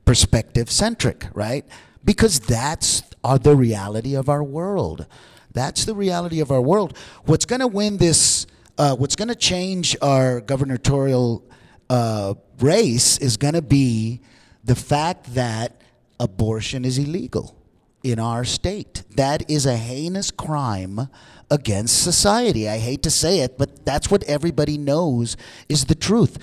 [0.04, 1.64] perspective centric, right?
[2.04, 3.02] Because that's
[3.42, 5.06] the reality of our world.
[5.52, 6.96] That's the reality of our world.
[7.24, 8.46] What's going to win this,
[8.82, 11.48] uh, what's going to change our gubernatorial
[11.88, 14.20] uh, race is going to be
[14.64, 15.80] the fact that
[16.18, 17.56] abortion is illegal
[18.02, 19.04] in our state.
[19.14, 21.08] That is a heinous crime
[21.48, 22.68] against society.
[22.68, 25.36] I hate to say it, but that's what everybody knows
[25.68, 26.36] is the truth.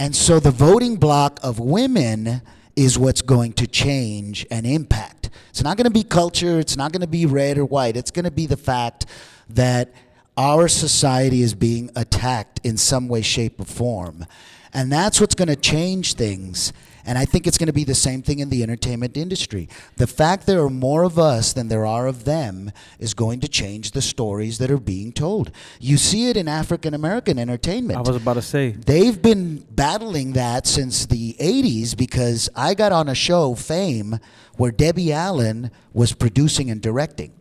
[0.00, 2.42] And so the voting block of women
[2.74, 5.30] is what's going to change and impact.
[5.50, 7.96] It's not going to be culture, it's not going to be red or white.
[7.96, 9.06] It's going to be the fact
[9.50, 9.92] that
[10.38, 14.24] our society is being attacked in some way, shape, or form.
[14.72, 16.72] And that's what's going to change things.
[17.04, 19.68] And I think it's going to be the same thing in the entertainment industry.
[19.96, 23.48] The fact there are more of us than there are of them is going to
[23.48, 25.50] change the stories that are being told.
[25.80, 27.98] You see it in African American entertainment.
[27.98, 28.72] I was about to say.
[28.72, 34.20] They've been battling that since the 80s because I got on a show, Fame,
[34.56, 37.32] where Debbie Allen was producing and directing.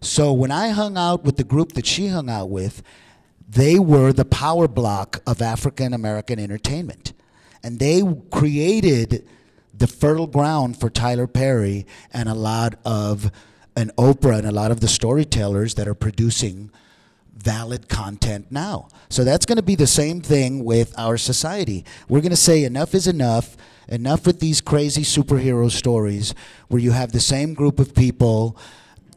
[0.00, 2.82] So when I hung out with the group that she hung out with,
[3.48, 7.12] they were the power block of African American entertainment.
[7.62, 9.26] And they created
[9.76, 13.30] the fertile ground for Tyler Perry and a lot of
[13.76, 16.70] and Oprah and a lot of the storytellers that are producing
[17.34, 18.88] valid content now.
[19.08, 21.84] So that's going to be the same thing with our society.
[22.08, 23.56] We're going to say enough is enough.
[23.88, 26.34] Enough with these crazy superhero stories
[26.68, 28.56] where you have the same group of people,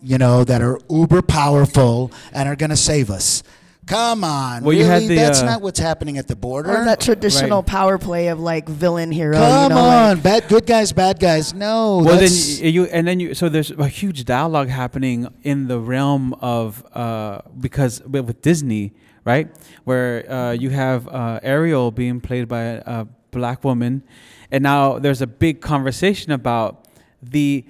[0.04, 3.44] you know, that are uber powerful and are going to save us.
[3.86, 4.80] Come on, Well, really?
[4.80, 6.72] you had the, That's uh, not what's happening at the border.
[6.72, 7.66] Or that traditional Right.
[7.68, 9.36] power play of like villain hero.
[9.38, 11.54] Come you know, on, Like, bad good guys, bad guys.
[11.54, 13.34] No, Well, then that's, y- you and then you.
[13.34, 18.94] So there's a huge dialogue happening in the realm of uh, because with with Disney,
[19.26, 19.50] right,
[19.84, 24.04] where uh, you have uh, Ariel being played by a, a black woman,
[24.50, 26.88] and now there's a big conversation about
[27.22, 27.66] the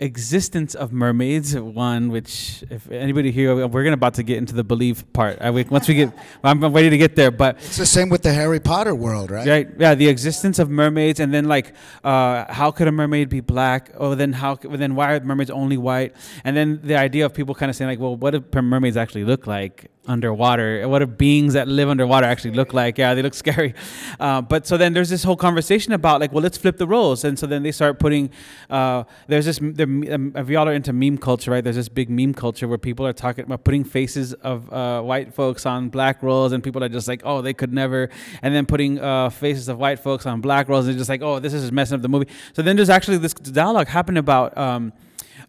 [0.00, 4.64] existence of mermaids one which if anybody here we're gonna about to get into the
[4.64, 6.12] believe part I, once we get
[6.44, 9.46] i'm ready to get there but it's the same with the Harry Potter world, right?
[9.46, 9.68] Right.
[9.78, 9.94] Yeah.
[9.94, 13.90] The existence of mermaids, and then like, uh, how could a mermaid be black?
[13.96, 14.56] Or then how?
[14.56, 16.14] Then why are mermaids only white?
[16.44, 19.24] And then the idea of people kind of saying like, well, what do mermaids actually
[19.24, 20.88] look like underwater?
[20.88, 22.98] What do beings that live underwater actually look like?
[22.98, 23.74] Yeah, they look scary.
[24.20, 27.24] Uh, but so then there's this whole conversation about like, well, let's flip the roles,
[27.24, 28.30] and so then they start putting.
[28.70, 29.60] Uh, there's this.
[29.60, 31.62] Um, if y'all are into meme culture, right?
[31.62, 35.34] There's this big meme culture where people are talking about putting faces of uh, white
[35.34, 38.10] folks on black roles, and people are just like, oh, they could never.
[38.42, 41.22] And then putting uh, faces of white folks on black roles, and they're just like,
[41.22, 42.28] oh, this is messing up the movie.
[42.52, 44.92] So then there's actually this dialogue happening about um,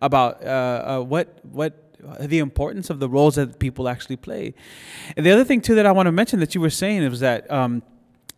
[0.01, 1.84] about uh, uh, what what
[2.19, 4.53] the importance of the roles that people actually play.
[5.15, 7.19] And the other thing too that I want to mention that you were saying was
[7.19, 7.49] that.
[7.51, 7.83] Um,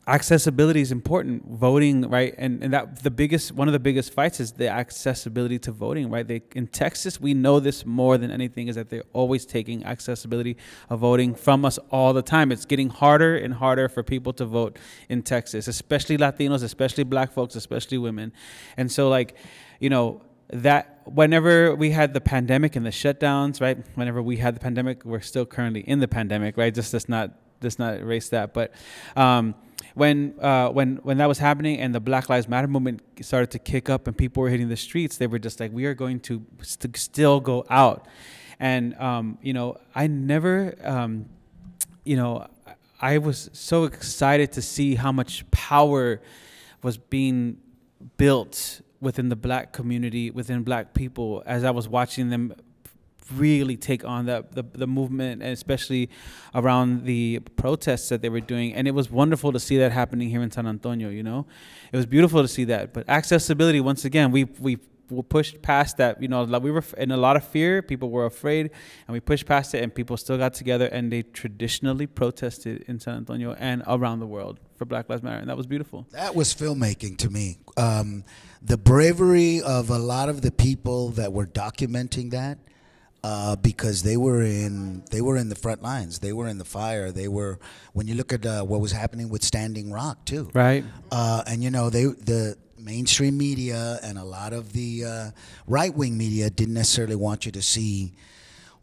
[0.08, 4.40] accessibility is important voting right and, and that the biggest one of the biggest fights
[4.40, 8.70] is the accessibility to voting right they in texas we know this more than anything
[8.70, 10.56] is that they're always taking accessibility
[10.90, 14.46] of voting from us all the time it's getting harder and harder for people to
[14.46, 18.32] vote in texas especially latinos especially black folks especially women
[18.78, 19.36] and so like
[19.82, 20.22] you know
[20.54, 25.06] that whenever we had the pandemic and the shutdowns right whenever we had the pandemic
[25.06, 26.74] we're still currently in the pandemic right?
[26.74, 28.54] Just let's not let's not erase that.
[28.54, 28.74] But
[29.16, 29.56] um
[29.94, 33.60] when uh, when when that was happening and the Black Lives Matter movement started to
[33.60, 36.20] kick up and people were hitting the streets, they were just like, we are going
[36.22, 38.08] to st- still go out,
[38.60, 41.26] and um, you know, I never, um,
[42.04, 42.48] you know,
[43.02, 46.22] I was so excited to see how much power
[46.84, 47.58] was being
[48.18, 52.54] built within the black community, within black people, as I was watching them
[53.34, 56.10] really take on that the, the movement and especially
[56.56, 58.74] around the protests that they were doing.
[58.74, 61.46] And it was wonderful to see that happening here in San Antonio you know?
[61.92, 62.94] It was beautiful to see that.
[62.94, 64.78] But accessibility once again we we
[65.30, 67.82] pushed past that you know we were in a lot of fear.
[67.82, 68.72] People were afraid
[69.08, 73.00] and we pushed past it and people still got together and they traditionally protested in
[73.00, 76.36] San Antonio and around the world for Black Lives Matter and that was beautiful That
[76.36, 77.58] was filmmaking to me.
[77.78, 78.24] Um,
[78.62, 82.58] the bravery of a lot of the people that were documenting that,
[83.24, 86.20] uh, because they were in they were in the front lines.
[86.20, 87.12] They were in the fire.
[87.12, 87.60] They were
[87.94, 90.50] when you look at uh, what was happening with Standing Rock too.
[90.54, 95.32] right Uh, and you know they the mainstream media and a lot of the uh,
[95.68, 98.14] right wing media didn't necessarily want you to see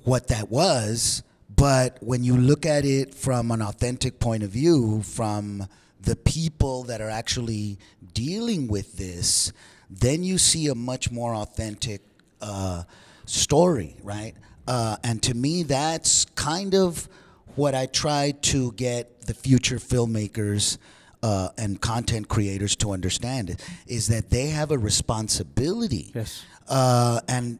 [0.02, 1.22] what that was.
[1.56, 5.68] But when you look at it from an authentic point of view, from
[6.04, 7.78] the people that are actually
[8.12, 9.52] dealing with this,
[9.90, 12.02] then you see a much more authentic
[12.40, 12.84] uh,
[13.26, 14.34] story, right?
[14.66, 17.08] Uh, and to me, that's kind of
[17.56, 20.78] what I try to get the future filmmakers
[21.22, 26.12] uh, and content creators to understand is that they have a responsibility.
[26.14, 26.44] Yes.
[26.68, 27.58] Uh, and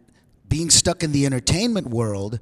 [0.48, 2.40] being stuck in the entertainment world,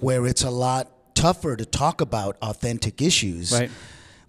[0.00, 3.52] where it's a lot tougher to talk about authentic issues.
[3.52, 3.70] Right.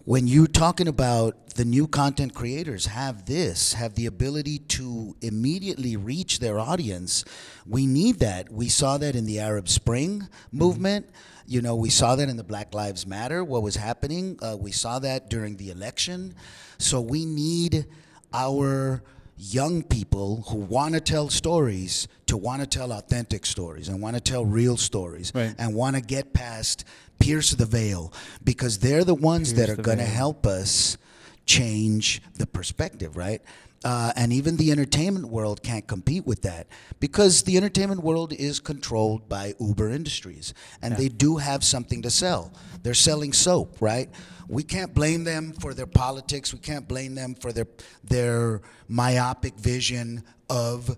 [0.06, 5.98] When you're talking about the new content creators have this, have the ability to immediately
[5.98, 7.26] reach their audience,
[7.66, 8.52] we need that.
[8.52, 11.10] We saw that in the Arab Spring movement.
[11.48, 14.38] You know, we saw that in the Black Lives Matter, what was happening.
[14.44, 16.36] Uh, we saw that during the election.
[16.78, 17.88] So we need
[18.32, 19.02] our
[19.38, 24.16] young people who want to tell stories to want to tell authentic stories and want
[24.16, 25.54] to tell real stories Right.
[25.58, 26.86] and want to get past
[27.20, 28.12] pierce the veil
[28.44, 30.98] because they're the ones that are going to help us
[31.46, 33.42] change the perspective right
[33.84, 36.66] Uh, and even the entertainment world can't compete with that
[37.00, 42.10] because the entertainment world is controlled by Uber Industries, and they do have something to
[42.10, 42.52] sell.
[42.82, 44.10] They're selling soap, right?
[44.48, 46.52] We can't blame them for their politics.
[46.52, 47.68] We can't blame them for their
[48.04, 50.98] their myopic vision of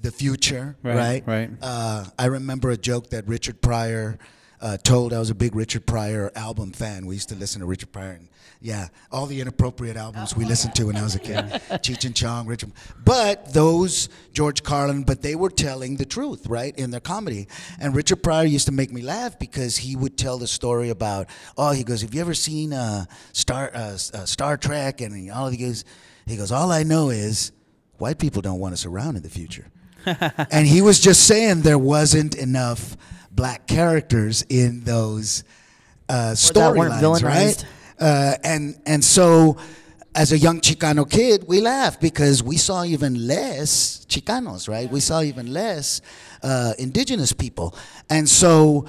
[0.00, 1.22] the future, Right, right?
[1.26, 1.50] right.
[1.60, 4.16] Uh, I remember a joke that Richard Pryor
[4.62, 5.12] uh, told.
[5.12, 7.04] I was a big Richard Pryor album fan.
[7.04, 8.12] We used to listen to Richard Pryor.
[8.12, 8.28] And,
[8.60, 11.34] yeah, all the inappropriate albums we listened to when I was a kid.
[11.82, 12.72] Cheech and Chong, Richard.
[13.04, 17.48] But those, George Carlin, but they were telling the truth, right, in their comedy.
[17.80, 21.28] And Richard Pryor used to make me laugh because he would tell the story about,
[21.58, 25.00] oh, he goes, have you ever seen uh, Star, uh, uh, Star Trek?
[25.00, 25.84] And he- all of you guys,
[26.24, 27.50] he goes, all I know is
[27.98, 29.66] white people don't want us around in the future
[30.50, 32.96] and he was just saying there wasn't enough
[33.34, 35.44] black characters in those
[36.08, 37.64] uh, storylines, right?
[37.98, 39.56] Uh, and and so,
[40.14, 44.90] as a young Chicano kid, we laughed because we saw even less Chicanos, right?
[44.90, 46.00] We saw even less
[46.42, 47.74] uh, indigenous people,
[48.10, 48.86] and so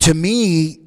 [0.00, 0.80] to me,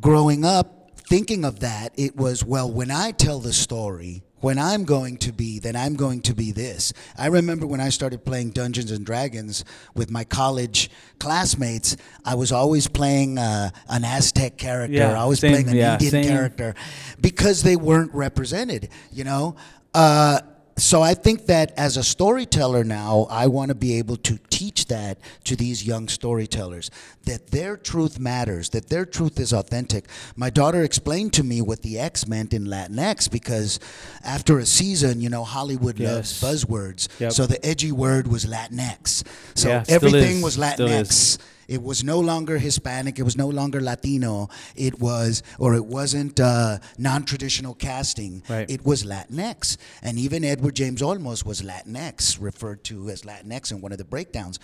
[0.00, 4.84] growing up, thinking of that, it was, well, when I tell the story, when I'm
[4.84, 6.92] going to be, then I'm going to be this.
[7.16, 9.64] I remember when I started playing Dungeons and Dragons
[9.94, 15.40] with my college classmates, I was always playing uh, an Aztec character, Yeah, I was
[15.40, 16.24] same, playing an yeah, Indian same.
[16.24, 16.74] character
[17.20, 19.56] because they weren't represented, you know?
[19.94, 20.40] Uh,
[20.76, 24.86] so I think that as a storyteller now, I want to be able to teach
[24.86, 26.90] that to these young storytellers
[27.24, 30.06] that their truth matters, that their truth is authentic.
[30.36, 33.78] My daughter explained to me what the X meant in Latinx because
[34.24, 36.42] after a season, you know, Hollywood Yes.
[36.42, 37.08] loves buzzwords.
[37.20, 37.32] Yep.
[37.32, 39.22] So the edgy word was Latinx.
[39.54, 40.56] So Yeah, everything was.
[40.56, 41.38] Latinx.
[41.68, 43.18] It was no longer Hispanic.
[43.18, 44.48] It was no longer Latino.
[44.76, 48.42] It was, or it wasn't uh, non-traditional casting.
[48.48, 48.68] Right.
[48.68, 53.80] It was Latinx, and even Edward James Olmos was Latinx, referred to as Latinx in
[53.80, 54.58] one of the breakdowns.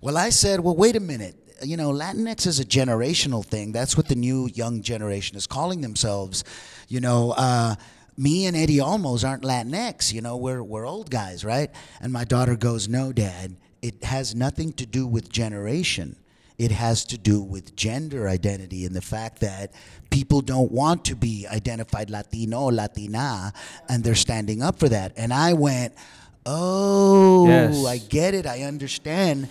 [0.00, 1.36] Well, I said, well, wait a minute.
[1.62, 3.72] You know, Latinx is a generational thing.
[3.72, 6.44] That's what the new young generation is calling themselves.
[6.88, 7.34] You know.
[7.36, 7.76] Uh,
[8.18, 11.70] me and Eddie Olmos aren't Latinx, you know, we're, we're old guys, right?
[12.00, 16.16] And my daughter goes, No, Dad, it has nothing to do with generation.
[16.58, 19.72] It has to do with gender identity and the fact that
[20.10, 23.52] people don't want to be identified Latino, Latina,
[23.88, 25.12] and they're standing up for that.
[25.16, 25.94] And I went,
[26.46, 27.84] Oh, Yes.
[27.84, 28.46] I get it.
[28.46, 29.48] I understand.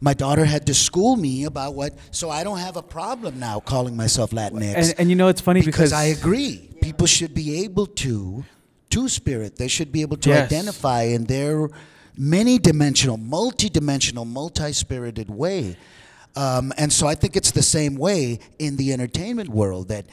[0.00, 3.60] My daughter had to school me about what, so I don't have a problem now
[3.60, 6.68] calling myself Latinx And, and you know, it's funny because, because I agree.
[6.82, 8.44] People should be able to,
[8.90, 9.56] two spirit.
[9.56, 10.50] They should be able to Yes.
[10.52, 11.68] identify in their
[12.18, 15.76] many-dimensional, multi-dimensional, multi-spirited way.
[16.36, 20.06] Um, and so I think it's the same way in the entertainment world that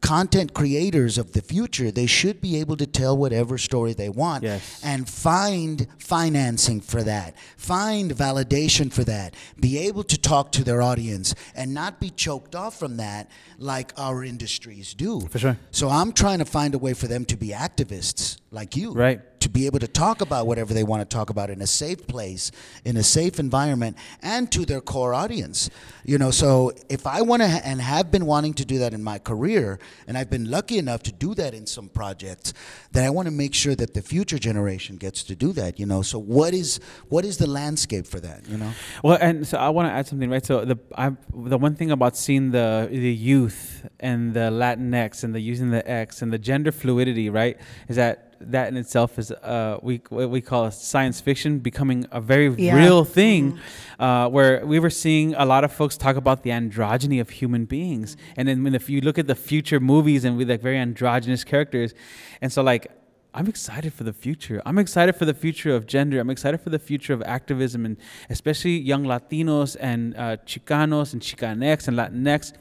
[0.00, 4.44] content creators of the future they should be able to tell whatever story they want
[4.44, 4.80] Yes.
[4.84, 10.80] and find financing for that, find validation for that, be able to talk to their
[10.80, 15.20] audience and not be choked off from that like our industries do.
[15.30, 15.58] For sure.
[15.72, 18.92] So I'm trying to find a way for them to be activists like you.
[18.92, 19.20] Right.
[19.48, 22.06] To be able to talk about whatever they want to talk about in a safe
[22.06, 22.52] place,
[22.84, 25.70] in a safe environment, and to their core audience.
[26.04, 28.92] You know, so if I want to, ha- and have been wanting to do that
[28.92, 32.52] in my career, and I've been lucky enough to do that in some projects,
[32.92, 35.80] then I want to make sure that the future generation gets to do that.
[35.80, 36.78] You know, so what is
[37.08, 38.46] what is the landscape for that?
[38.48, 38.72] You know.
[39.02, 40.44] Well, and so I want to add something, right?
[40.44, 45.34] So the I the one thing about seeing the the youth and the Latinx and
[45.34, 47.56] the using the X and the gender fluidity, right,
[47.88, 52.20] is that that in itself is uh we what we call science fiction becoming a
[52.20, 52.76] very Yeah.
[52.76, 53.58] real thing,
[53.98, 57.64] uh, where we were seeing a lot of folks talk about the androgyny of human
[57.64, 60.78] beings, and then when if you look at the future movies and with like very
[60.78, 61.94] androgynous characters,
[62.40, 62.86] and so like
[63.34, 64.62] I'm excited for the future.
[64.64, 66.18] I'm excited for the future of gender.
[66.18, 67.96] I'm excited for the future of activism, and
[68.30, 72.52] especially young Latinos and uh, Chicanos and Chicanx and Latinx,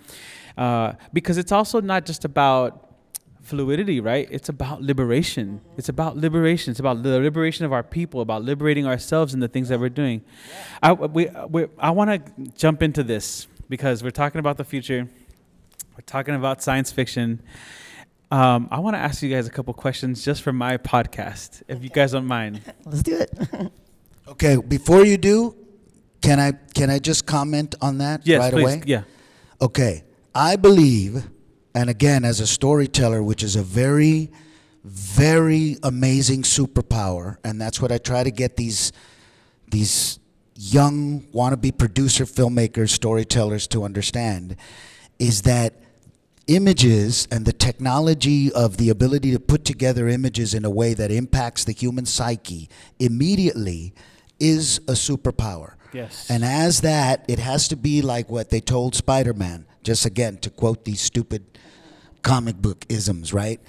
[0.58, 2.87] uh, because it's also not just about
[3.48, 4.28] fluidity, right?
[4.30, 5.62] It's about liberation.
[5.78, 6.72] It's about liberation.
[6.72, 9.90] It's about the liberation of our people, about liberating ourselves and the things that we're
[9.90, 10.22] doing.
[10.84, 15.08] I, we, we, I want to jump into this because we're talking about the future.
[15.96, 17.42] We're talking about science fiction.
[18.30, 21.82] Um, I want to ask you guys a couple questions just for my podcast, if
[21.84, 22.62] you guys don't mind.
[22.86, 23.32] Let's do it.
[24.30, 24.58] Okay.
[24.58, 25.56] Before you do,
[26.22, 28.64] can I can I just comment on that Yes, right please.
[28.64, 28.82] away?
[28.86, 29.04] Yeah.
[29.62, 30.04] Okay.
[30.36, 31.30] I believe,
[31.78, 34.32] and again, as a storyteller, which is a very,
[34.84, 38.92] very amazing superpower, and that's what I try to get these
[39.70, 40.18] these
[40.56, 44.56] young wannabe producer filmmakers, storytellers to understand,
[45.20, 45.76] is that
[46.48, 51.12] images and the technology of the ability to put together images in a way that
[51.12, 53.94] impacts the human psyche immediately
[54.40, 55.74] is a superpower.
[55.94, 56.28] Yes.
[56.28, 60.36] And as that, it has to be like what they told Spider Man, just again
[60.36, 61.46] to quote these stupid
[62.22, 63.62] comic book isms, right?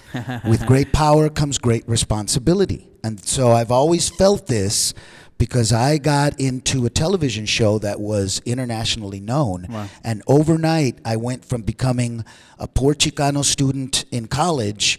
[0.45, 2.91] With great power comes great responsibility.
[3.05, 4.95] And so I've always felt this
[5.39, 9.67] because I got into a television show that was internationally known.
[9.69, 9.89] Wow.
[10.03, 12.25] And overnight, I went from becoming
[12.59, 14.99] a poor Chicano student in college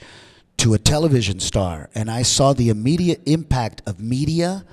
[0.56, 1.90] to a television star.
[1.94, 4.64] And I saw the immediate impact of media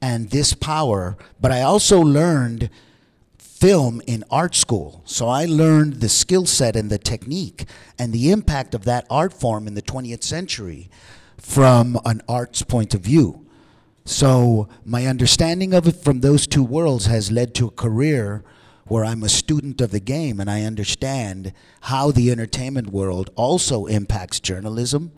[0.00, 1.18] and this power.
[1.38, 2.70] But I also learned
[3.60, 5.02] film in art school.
[5.04, 7.66] So I learned the skill set and the technique
[7.98, 10.88] and the impact of that art form in the 20th century
[11.36, 13.46] from an art's point of view.
[14.06, 18.42] So my understanding of it from those two worlds has led to a career
[18.86, 21.52] where I'm a student of the game and I understand
[21.82, 25.12] how the entertainment world also impacts journalism.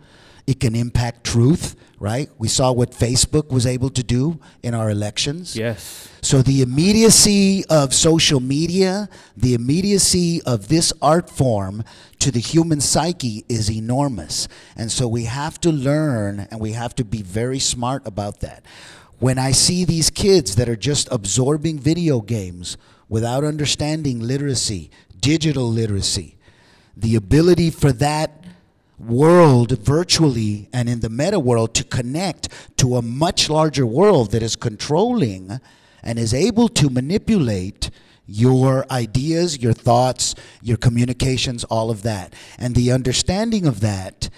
[0.47, 2.29] It can impact truth, right?
[2.37, 5.57] We saw what Facebook was able to do in our elections.
[5.57, 6.09] Yes.
[6.21, 11.85] So the immediacy of social media, the immediacy of this art form
[12.19, 14.49] to the human psyche is enormous.
[14.77, 18.65] And so we have to learn and we have to be very smart about that.
[19.19, 22.77] When I see these kids that are just absorbing video games
[23.09, 24.91] without understanding literacy,
[25.21, 26.37] digital literacy,
[26.97, 28.42] the ability for that
[29.03, 34.43] world virtually and in the meta world to connect to a much larger world that
[34.43, 35.61] is controlling
[36.03, 37.91] and is able to manipulate
[38.27, 42.35] your ideas, your thoughts, your communications, all of that.
[42.59, 44.31] And the understanding of that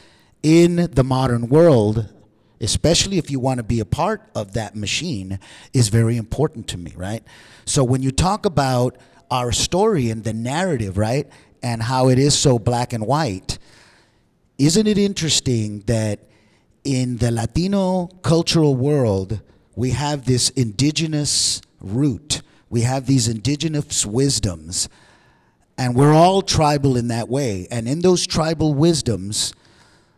[0.43, 2.13] in the modern world,
[2.61, 5.39] especially if you want to be a part of that machine,
[5.73, 7.23] is very important to me, right?
[7.67, 8.97] So when you talk about
[9.31, 11.29] our story and the narrative, right,
[11.63, 13.59] and how it is so black and white,
[14.59, 16.21] isn't it interesting that
[16.85, 19.41] in the Latino cultural world,
[19.75, 24.89] we have this indigenous root, we have these indigenous wisdoms,
[25.77, 27.67] and we're all tribal in that way.
[27.71, 29.53] And in those tribal wisdoms,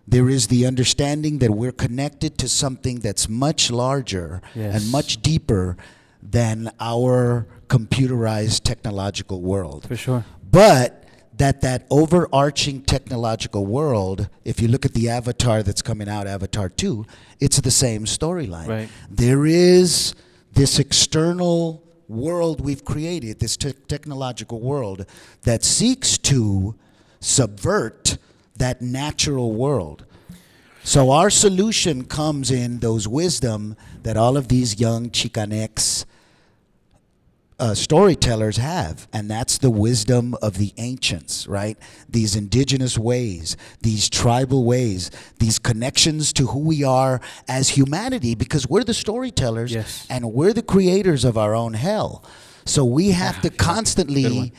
[0.06, 4.82] there is the understanding that we're connected to something that's much larger Yes.
[4.82, 5.76] and much deeper
[6.22, 10.24] than our computerized technological world For sure.
[10.50, 11.04] but
[11.38, 16.68] that that overarching technological world if you look at the avatar that's coming out avatar
[16.68, 17.04] 2
[17.40, 18.88] it's the same storyline Right.
[19.10, 20.14] there is
[20.52, 25.04] this external world we've created this te- technological world
[25.42, 26.74] that seeks to
[27.20, 28.18] subvert
[28.56, 30.04] that natural world
[30.84, 36.04] so our solution comes in those wisdom that all of these young chicanx
[37.58, 41.78] uh, storytellers have, and that's the wisdom of the ancients, right?
[42.08, 48.68] These indigenous ways, these tribal ways, these connections to who we are as humanity, because
[48.68, 50.06] we're the storytellers Yes.
[50.10, 52.22] and we're the creators of our own hell.
[52.66, 54.52] So we have to constantly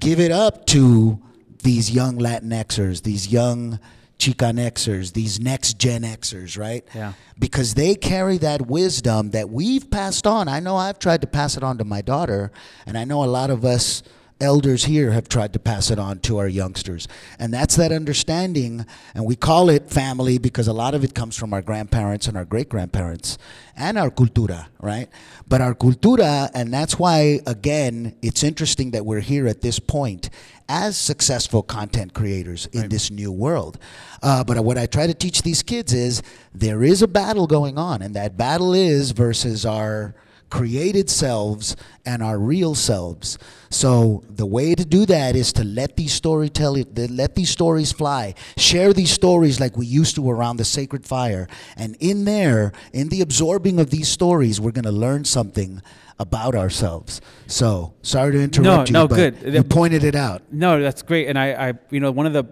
[0.00, 1.20] give it up to
[1.62, 3.78] these young Latinxers, these young
[4.22, 6.84] Chicanxers, these next Gen Xers, right?
[6.94, 7.14] Yeah.
[7.38, 10.46] Because they carry that wisdom that we've passed on.
[10.46, 12.52] I know I've tried to pass it on to my daughter,
[12.86, 14.02] and I know a lot of us
[14.42, 17.08] elders here have tried to pass it on to our youngsters.
[17.38, 18.84] And that's that understanding,
[19.14, 22.36] and we call it family because a lot of it comes from our grandparents and
[22.36, 23.38] our great grandparents
[23.76, 25.08] and our cultura, right?
[25.48, 30.28] But our cultura, and that's why, again, it's interesting that we're here at this point
[30.68, 33.78] as successful content creators in this new world.
[34.22, 36.22] Uh, but what I try to teach these kids is
[36.54, 40.14] there is a battle going on, and that battle is versus our
[40.52, 41.74] created selves
[42.04, 43.38] and our real selves.
[43.70, 48.34] So the way to do that is to let these storytelling, let these stories fly.
[48.58, 51.48] Share these stories like we used to around the sacred fire.
[51.74, 55.80] And in there, in the absorbing of these stories, we're going to learn something
[56.18, 57.22] about ourselves.
[57.46, 59.54] So sorry to interrupt you, no, but good.
[59.54, 60.42] you pointed it out.
[60.52, 61.28] No, that's great.
[61.28, 62.44] And I, I, you know, one of the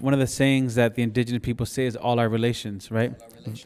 [0.00, 3.12] one of the sayings that the indigenous people say is all our relations, right?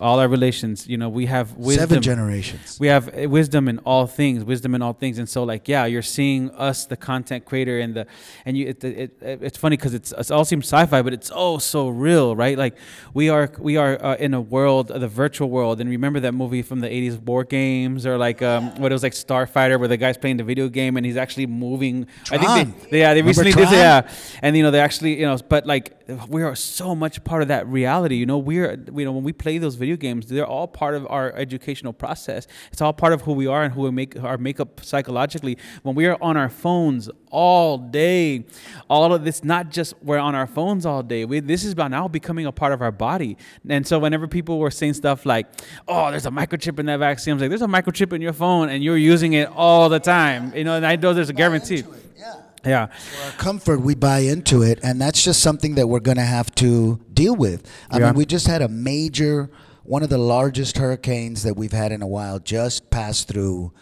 [0.00, 0.86] All our relations.
[0.86, 1.88] You know, we have wisdom.
[1.88, 2.78] Seven generations.
[2.78, 5.86] we have uh, wisdom in all things wisdom in all things and so like yeah
[5.86, 8.06] you're seeing us the content creator and the
[8.44, 11.30] and you it, it, it it's funny because it's it all seems sci-fi but it's
[11.34, 12.76] oh so real right like
[13.14, 16.62] we are we are uh, in a world the virtual world and remember that movie
[16.62, 19.96] from the 80s war games or like um what it was like starfighter where the
[19.96, 22.74] guy's playing the video game and he's actually moving i think Tron.
[22.90, 23.74] they, yeah they Remember recently did Tron?
[23.74, 24.10] yeah
[24.42, 25.96] and you know they actually you know but like
[26.28, 28.16] we are so much part of that reality.
[28.16, 31.06] You know, we're you know when we play those video games, they're all part of
[31.10, 32.46] our educational process.
[32.72, 35.58] It's all part of who we are and who we make our makeup psychologically.
[35.82, 38.44] When we are on our phones all day,
[38.88, 41.24] all of this not just we're on our phones all day.
[41.24, 43.36] We, this is about now becoming a part of our body.
[43.68, 45.46] And so whenever people were saying stuff like,
[45.88, 48.32] "Oh, there's a microchip in that vaccine," I was like, "There's a microchip in your
[48.32, 51.34] phone, and you're using it all the time." You know, and I know there's a
[51.34, 51.84] guarantee.
[52.18, 52.34] Yeah.
[52.64, 52.86] Yeah.
[52.86, 56.22] For our comfort, we buy into it, and that's just something that we're going to
[56.22, 57.66] have to deal with.
[57.90, 58.06] I Yeah.
[58.06, 59.50] mean, we just had a major,
[59.84, 63.72] one of the largest hurricanes that we've had in a while just pass through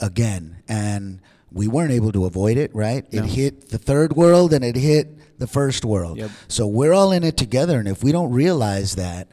[0.00, 1.20] again, and
[1.52, 3.10] we weren't able to avoid it, right?
[3.12, 3.22] No.
[3.22, 6.18] It hit the third world and it hit the first world.
[6.18, 6.30] Yep.
[6.48, 9.28] So we're all in it together, and if we don't realize that,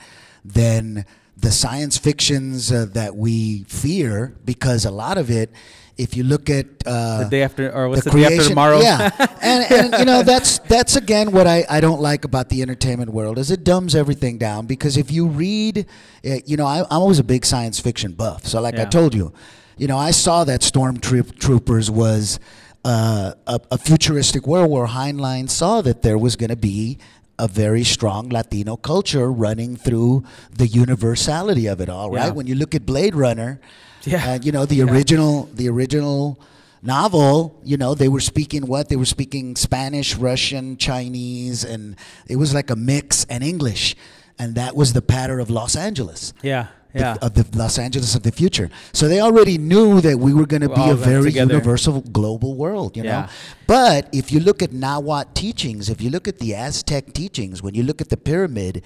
[0.46, 5.52] then the science fictions uh, that we fear, because a lot of it,
[5.98, 8.80] if you look at uh, The day after, or what's the, day after tomorrow?
[8.80, 9.10] yeah,
[9.42, 13.12] and, and you know that's that's again what I, I don't like about the entertainment
[13.12, 15.86] world is it dumbs everything down because if you read,
[16.26, 18.46] uh, you know I, I'm always a big science fiction buff.
[18.48, 19.34] So like I told you,
[19.78, 22.40] you know I saw that Stormtroopers was
[22.86, 26.98] uh, a, a futuristic world where Heinlein saw that there was going to be
[27.40, 32.12] a very strong Latino culture running through the universality of it all.
[32.12, 32.26] Right?
[32.26, 32.32] Yeah.
[32.32, 33.60] When you look at Blade Runner,
[34.06, 34.34] Yeah.
[34.34, 36.40] uh, you know the original the original
[36.82, 41.96] novel you know they were speaking what they were speaking spanish russian chinese and
[42.28, 43.96] it was like a mix and english
[44.38, 46.68] and that was the pattern of los angeles Yeah.
[46.94, 47.16] the- Yeah.
[47.22, 50.62] of the los angeles of the future so they already knew that we were going
[50.62, 51.54] to be a very together.
[51.54, 53.26] universal global world you know
[53.66, 57.74] but if you look at Nahuatl teachings, if you look at the Aztec teachings, when
[57.74, 58.84] you look at the pyramid,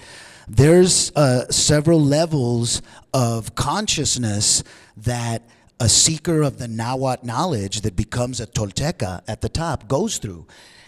[0.48, 2.82] there's uh, several levels
[3.12, 4.64] of consciousness
[4.96, 5.42] that
[5.80, 10.46] a seeker of the Nahuatl knowledge that becomes a Tolteca at the top goes through.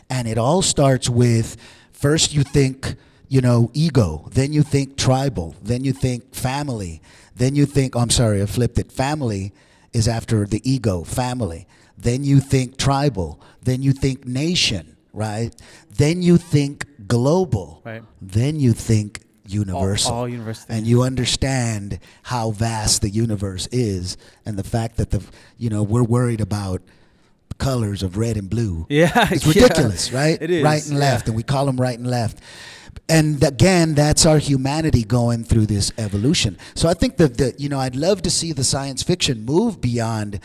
[0.09, 1.57] And it all starts with
[1.93, 2.97] first you think,
[3.29, 7.01] you know, ego, then you think tribal, then you think family,
[7.37, 8.91] then you think, oh, I'm sorry, I flipped it.
[8.91, 9.53] Family
[9.93, 11.67] is after the ego, family.
[11.97, 13.41] Then you think tribal.
[13.63, 15.55] Then you think nation, right?
[15.97, 17.83] Then you think global.
[17.85, 18.03] Right.
[18.21, 19.21] Then you think
[19.53, 20.13] universal.
[20.13, 25.23] all universal And you understand how vast the universe is and the fact that the
[25.59, 26.81] you know, we're worried about
[27.59, 28.87] colors of red and blue.
[28.91, 29.63] Yeah, It's yeah.
[29.65, 30.39] ridiculous, right?
[30.41, 32.39] It is, Right and left, and we call them right and left.
[33.09, 36.57] And again, that's our humanity going through this evolution.
[36.75, 39.81] So I think that the, you know, I'd love to see the science fiction move
[39.81, 40.41] beyond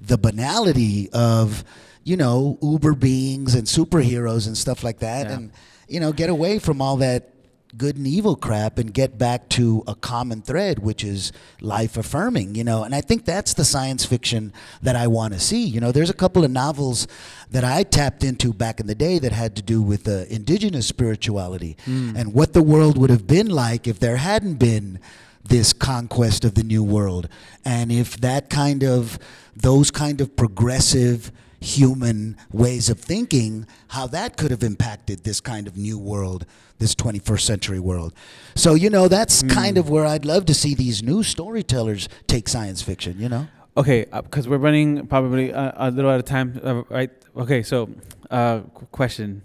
[0.00, 1.64] the banality of,
[2.04, 5.32] you know, uber beings and superheroes and stuff like that, Yeah.
[5.36, 5.52] and
[5.88, 7.29] you know, get away from all that
[7.76, 12.54] good and evil crap and get back to a common thread, which is life affirming,
[12.54, 12.82] you know.
[12.82, 14.52] And I think that's the science fiction
[14.82, 15.64] that I want to see.
[15.64, 17.06] You know, there's a couple of novels
[17.50, 20.86] that I tapped into back in the day that had to do with uh, indigenous
[20.86, 21.76] spirituality
[22.16, 24.98] and what the world would have been like if there hadn't been
[25.44, 27.28] this conquest of the new world.
[27.64, 29.18] And if that kind of,
[29.56, 35.66] those kind of progressive human ways of thinking, how that could have impacted this kind
[35.66, 36.46] of new world,
[36.78, 38.14] this 21st century world.
[38.54, 42.48] So, you know, that's kind of where I'd love to see these new storytellers take
[42.48, 43.46] science fiction, you know?
[43.76, 47.10] Okay, because we're running probably a, a little out of time, uh, right?
[47.36, 47.88] Okay, so
[48.30, 49.42] uh, qu- question: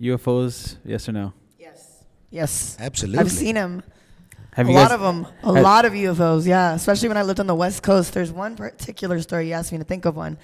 [0.00, 1.34] UFOs, yes or no?
[1.58, 2.04] Yes.
[2.30, 2.76] Yes.
[2.80, 3.18] Absolutely.
[3.20, 3.82] I've seen them.
[4.54, 5.26] Have a you lot of them.
[5.42, 6.46] A lot of UFOs.
[6.46, 6.74] Yeah.
[6.74, 8.14] Especially when I lived on the West Coast.
[8.14, 10.38] There's one particular story you asked me to think of one.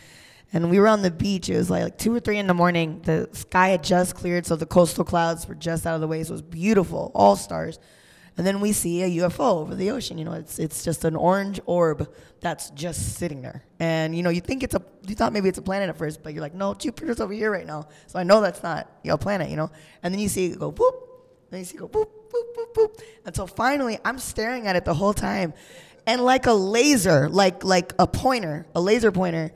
[0.52, 1.48] And we were on the beach.
[1.48, 3.00] It was like, like two or three in the morning.
[3.04, 6.22] The sky had just cleared, so the coastal clouds were just out of the way.
[6.22, 7.78] So it was beautiful, all stars.
[8.36, 10.18] And then we see a UFO over the ocean.
[10.18, 13.62] You know, it's it's just an orange orb that's just sitting there.
[13.80, 16.22] And you know, you think it's a you thought maybe it's a planet at first,
[16.22, 17.88] but you're like, no, Jupiter's over here right now.
[18.06, 19.48] So I know that's not you know, planet.
[19.48, 19.70] You know.
[20.02, 20.92] And then you see it go boop.
[21.50, 23.00] Then you see it go boop boop boop boop.
[23.24, 25.54] Until finally, I'm staring at it the whole time,
[26.06, 29.52] and like a laser, like like a pointer, a laser pointer.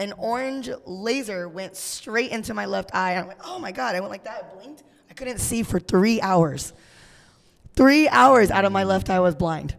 [0.00, 3.12] An orange laser went straight into my left eye.
[3.12, 3.94] And I went, oh my God.
[3.94, 4.50] I went like that.
[4.50, 4.82] I blinked.
[5.10, 6.72] I couldn't see for three hours.
[7.76, 9.76] Three hours out of my left eye was blind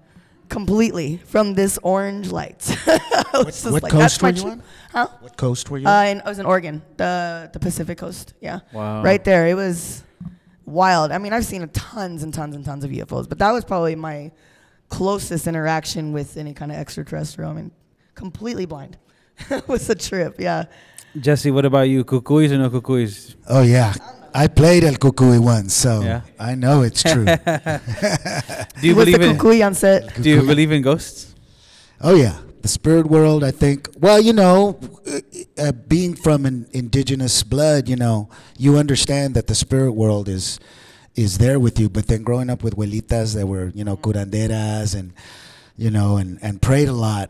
[0.47, 2.59] completely from this orange light.
[3.33, 4.63] Just what like, coast were you on?
[4.91, 5.07] Huh?
[5.21, 8.33] What coast were you Uh, in, I was in Oregon, the the Pacific coast.
[8.41, 8.59] Yeah.
[8.73, 9.01] Wow.
[9.01, 9.47] Right there.
[9.47, 10.03] It was
[10.65, 11.11] wild.
[11.11, 13.95] I mean, I've seen tons and tons and tons of UFOs, but that was probably
[13.95, 14.31] my
[14.89, 17.49] closest interaction with any kind of extraterrestrial.
[17.49, 17.71] I mean,
[18.13, 18.97] completely blind.
[19.49, 20.35] it was a trip.
[20.39, 20.65] Yeah.
[21.19, 22.03] Jesse, what about you?
[22.05, 23.35] Cucuys or no cucuys?
[23.47, 23.93] Oh, yeah.
[24.33, 26.21] I played El Cucuy once, so Yeah.
[26.39, 27.25] I know it's true.
[27.25, 29.37] Do you was the believe in?
[29.37, 30.21] cucuy on set?
[30.21, 31.35] Do you believe in ghosts?
[31.99, 33.43] Oh yeah, the spirit world.
[33.43, 33.89] I think.
[33.99, 35.19] Well, you know, uh,
[35.57, 40.59] uh, being from an indigenous blood, you know, you understand that the spirit world is
[41.15, 41.89] is there with you.
[41.89, 45.11] But then growing up with abuelitas that were, you know, curanderas and,
[45.75, 47.29] you know, and, and prayed a lot,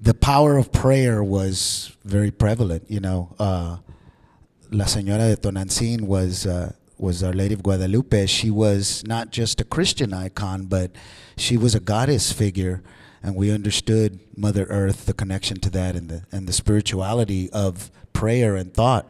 [0.00, 2.84] the power of prayer was very prevalent.
[2.88, 3.78] You know, uh,
[4.70, 8.26] La Señora de Tonantzin was uh, was Our Lady of Guadalupe.
[8.26, 10.92] She was not just a Christian icon, but
[11.36, 12.82] she was a goddess figure,
[13.22, 17.90] and we understood Mother Earth, the connection to that, and the and the spirituality of
[18.12, 19.08] prayer and thought.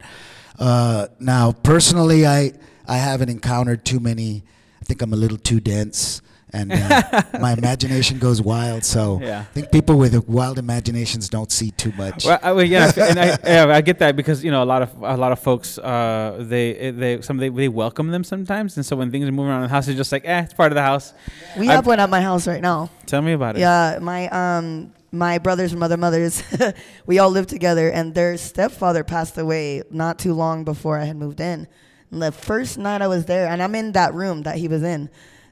[0.57, 2.53] Uh, now, personally, I
[2.87, 4.43] I haven't encountered too many.
[4.81, 6.21] I think I'm a little too dense
[6.51, 8.83] and uh, my imagination goes wild.
[8.83, 9.41] So Yeah.
[9.41, 12.25] I think people with wild imaginations don't see too much.
[12.25, 14.81] Well, I, well, yeah, and I, yeah, I get that because you know a lot
[14.81, 18.85] of a lot of folks, uh, they they some they, they welcome them sometimes, and
[18.85, 20.75] so when things are moving around the house, it's just like, eh, it's part of
[20.75, 21.13] the house.
[21.57, 22.89] We I- have one at my house right now.
[23.05, 23.59] Tell me about it.
[23.59, 26.43] Yeah, my um my brothers and mother mothers,
[27.07, 31.15] we all lived together, and their stepfather passed away not too long before I had
[31.17, 31.67] moved in.
[32.11, 34.83] And the first night I was there, and I'm in that room that he was
[34.83, 35.09] in.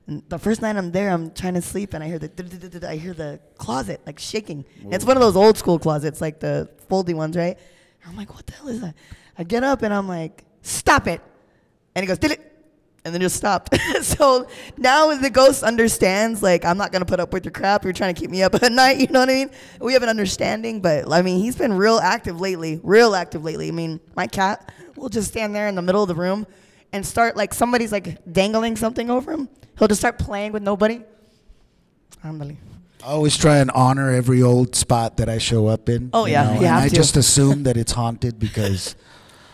[0.07, 2.95] And the first night I'm there, I'm trying to sleep, and I hear the I
[2.95, 4.65] hear the closet like shaking.
[4.89, 7.57] It's one of those old school closets, like the foldy ones, right?
[8.07, 8.95] I'm like, what the hell is that?
[9.37, 11.21] I get up and I'm like, stop it.
[11.93, 12.53] And he goes, did it?
[13.03, 13.77] And then just stopped.
[14.01, 14.47] so
[14.77, 17.83] now the ghost understands, like, I'm not going to put up with your crap.
[17.83, 18.97] You're trying to keep me up at night.
[19.01, 19.51] You know what I mean?
[19.79, 23.67] We have an understanding, but I mean, he's been real active lately, real active lately.
[23.67, 26.47] I mean, my cat will just stand there in the middle of the room
[26.93, 29.49] and start, like, somebody's like dangling something over him.
[29.77, 31.01] He'll just start playing with nobody.
[32.23, 32.57] Ándale.
[33.03, 36.09] I always try and honor every old spot that I show up in.
[36.13, 38.95] Oh, yeah, and have I just assume that it's haunted because,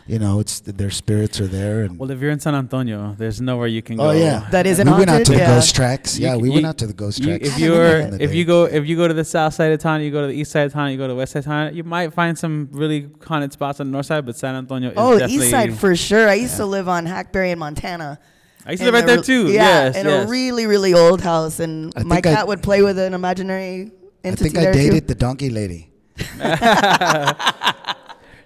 [0.05, 1.83] you know, it's their spirits are there.
[1.83, 4.09] And Well, if you're in San Antonio, there's nowhere you can oh, go.
[4.09, 5.55] oh yeah, That isn't we went out to the Yeah.
[5.55, 6.19] ghost tracks.
[6.19, 7.47] You Yeah, c- we you- went out to the ghost You, tracks.
[7.47, 8.37] if you haven't are, been in the if day.
[8.37, 10.33] you go, if you go to the south side of town, you go to the
[10.33, 12.37] east side of town, you go to the west side of town, you might find
[12.37, 14.25] some really haunted spots on the north side.
[14.25, 15.45] But San Antonio is Oh, definitely.
[15.45, 16.27] east side for sure.
[16.29, 18.19] I used to live on Hackberry in Montana.
[18.65, 19.47] I used to live right a there too.
[19.51, 20.25] Yeah, yes, in yes.
[20.25, 23.13] a really, really old house, and I my think I- cat would play with an
[23.13, 23.91] imaginary
[24.25, 25.07] I think I there dated too.
[25.07, 25.91] the donkey lady.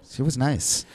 [0.09, 0.85] she was nice.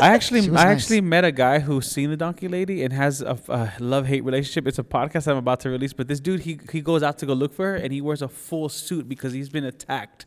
[0.00, 0.64] I actually, I nice.
[0.64, 4.24] actually met a guy who's seen the donkey lady and has a, a love hate
[4.24, 4.66] relationship.
[4.66, 7.26] It's a podcast I'm about to release, but this dude he he goes out to
[7.26, 10.26] go look for her and he wears a full suit because he's been attacked.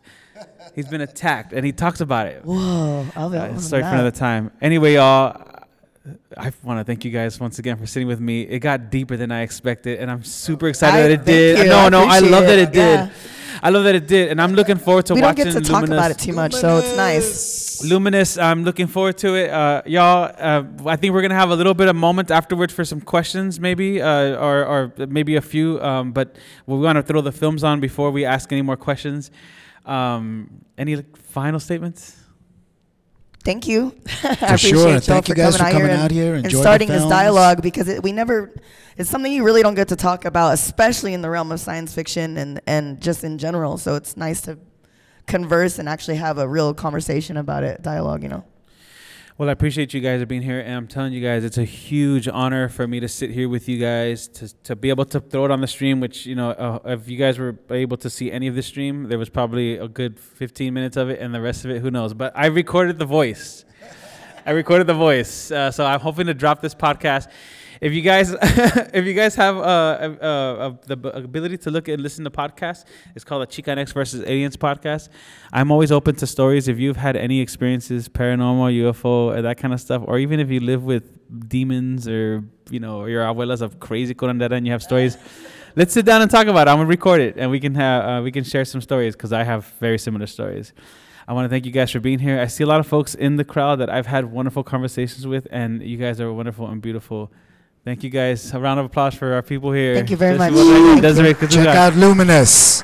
[0.75, 2.43] He's been attacked and he talks about it.
[2.45, 4.51] Whoa, I'll be Uh, I'll sorry for another time.
[4.61, 5.41] Anyway, y'all,
[6.37, 8.41] I want to thank you guys once again for sitting with me.
[8.41, 11.57] It got deeper than I expected, and I'm super excited I- that it did.
[11.59, 11.65] you.
[11.65, 12.71] No, no, I appreciate love that it.
[12.71, 12.99] did.
[12.99, 13.09] Yeah.
[13.63, 15.61] I love that it did, and I'm looking forward to we don't watching get to
[15.61, 17.83] talk about it too much, so it's nice.
[17.83, 20.31] Luminous, I'm looking forward to it, uh, y'all.
[20.37, 23.59] Uh, I think we're gonna have a little bit of moment afterwards for some questions,
[23.59, 25.81] maybe, uh, or, or maybe a few.
[25.81, 26.35] Um, but
[26.67, 29.31] we want to throw the films on before we ask any more questions.
[29.87, 32.15] Um, any final statements?
[33.47, 33.95] Thank you.
[34.05, 34.89] I For appreciate sure.
[34.89, 36.35] y'all Thank you guys for coming and, out here.
[36.35, 38.53] and the starting this dialogue because it, we never.
[38.97, 41.95] It's something you really don't get to talk about, especially in the realm of science
[41.95, 43.77] fiction and and just in general.
[43.77, 44.57] So it's nice to
[45.27, 48.21] converse and actually have a real conversation about it, dialogue.
[48.21, 48.43] You know.
[49.39, 52.27] Well, I appreciate you guys being here, and I'm telling you guys, it's a huge
[52.27, 55.45] honor for me to sit here with you guys to to be able to throw
[55.45, 55.99] it on the stream.
[55.99, 59.09] Which you know, uh, if you guys were able to see any of the stream,
[59.09, 61.91] there was probably a good 15 minutes of it, and the rest of it, who
[61.91, 62.15] knows?
[62.15, 63.63] But I recorded the voice.
[64.43, 67.27] I recorded the voice, uh, so I'm hoping to drop this podcast.
[67.81, 72.01] If you guys, if you guys have uh, uh, uh, the ability to look and
[72.01, 75.09] listen to podcasts, it's called a Xicanx versus Aliens podcast.
[75.53, 76.67] I'm always open to stories.
[76.67, 80.49] If you've had any experiences, paranormal, UFO, or that kind of stuff, or even if
[80.49, 81.03] you live with
[81.49, 85.17] demons or you know your abuelas of crazy curandera and you have stories,
[85.75, 86.71] let's sit down and talk about it.
[86.71, 89.33] I'm gonna record it and we can have uh, we can share some stories because
[89.33, 90.73] I have very similar stories.
[91.27, 92.39] I want to thank you guys for being here.
[92.39, 95.45] I see a lot of folks in the crowd that I've had wonderful conversations with,
[95.51, 97.33] and you guys are wonderful and beautiful.
[97.87, 98.53] Thank you guys.
[98.53, 99.95] A round of applause for our people here.
[99.95, 100.51] Thank you very This much.
[100.51, 100.89] what I did.
[100.89, 101.47] Thank Desiree you.
[101.47, 102.83] Check out Luminous.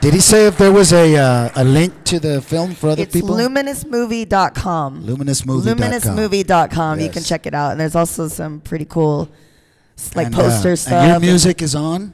[0.00, 3.06] Did he say if there was a uh, a link to the film for other
[3.06, 3.38] people?
[3.38, 3.62] It's people?
[3.62, 5.06] luminousmovie.com.
[5.06, 5.78] Luminous.movie.com.
[5.78, 6.98] Luminousmovie.com.
[6.98, 9.28] You can check it out, and there's also some pretty cool,
[10.16, 10.92] like And, poster uh, stuff.
[10.94, 12.12] And your and- music is on.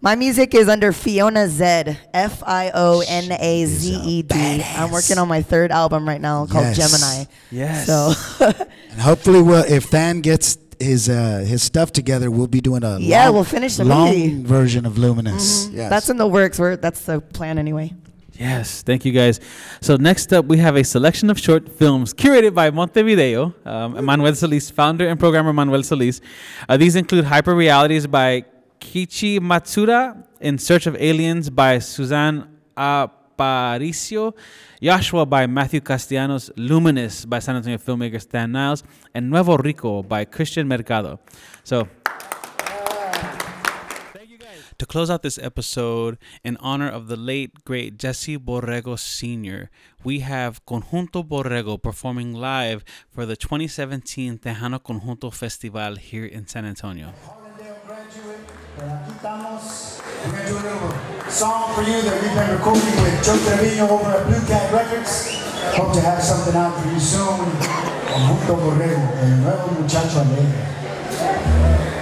[0.00, 4.28] My music is under Fionazed, F I O N A Z E D.
[4.28, 4.78] Badass.
[4.78, 6.76] I'm working on my third album right now called Yes.
[6.76, 7.24] Gemini.
[7.50, 7.86] Yes.
[7.86, 8.12] So
[8.92, 12.98] And hopefully, we'll, if Than gets his uh, his stuff together, we'll be doing a
[12.98, 14.42] Yeah, long, we'll finish the long movie.
[14.42, 15.68] version of Luminous.
[15.72, 15.90] Yes.
[15.90, 16.58] that's in the works.
[16.58, 17.94] We're, that's the plan anyway.
[18.38, 19.40] Yes, thank you guys.
[19.80, 24.34] So next up, we have a selection of short films curated by Montevideo, um, Manuel
[24.34, 26.20] Solis, founder and programmer Manuel Solis.
[26.68, 28.44] Uh, these include Hyper Realities by
[28.78, 32.46] Keiichi Matsuda, In Search of Aliens by Suzanne
[33.36, 34.34] Aparicio,
[34.82, 38.82] Joshua by Matthew Castellanos, Luminous by San Antonio filmmaker Than Miles,
[39.14, 41.20] and Nuevo Rico by Christian Mercado.
[41.64, 41.88] So
[44.78, 49.70] To close out this episode, in honor of the late, great Jesse Borrego Sr.,
[50.04, 56.66] we have Conjunto Borrego performing live for the 2017 Tejano Conjunto Festival here in San
[56.66, 57.14] Antonio.
[61.36, 65.36] Song for you that we've been recording with Joe Trevino over at Blue Cat Records.
[65.76, 67.44] Hope to have something out for you soon.
[68.08, 71.95] Conjunto Borrego, el nuevo muchacho alegre.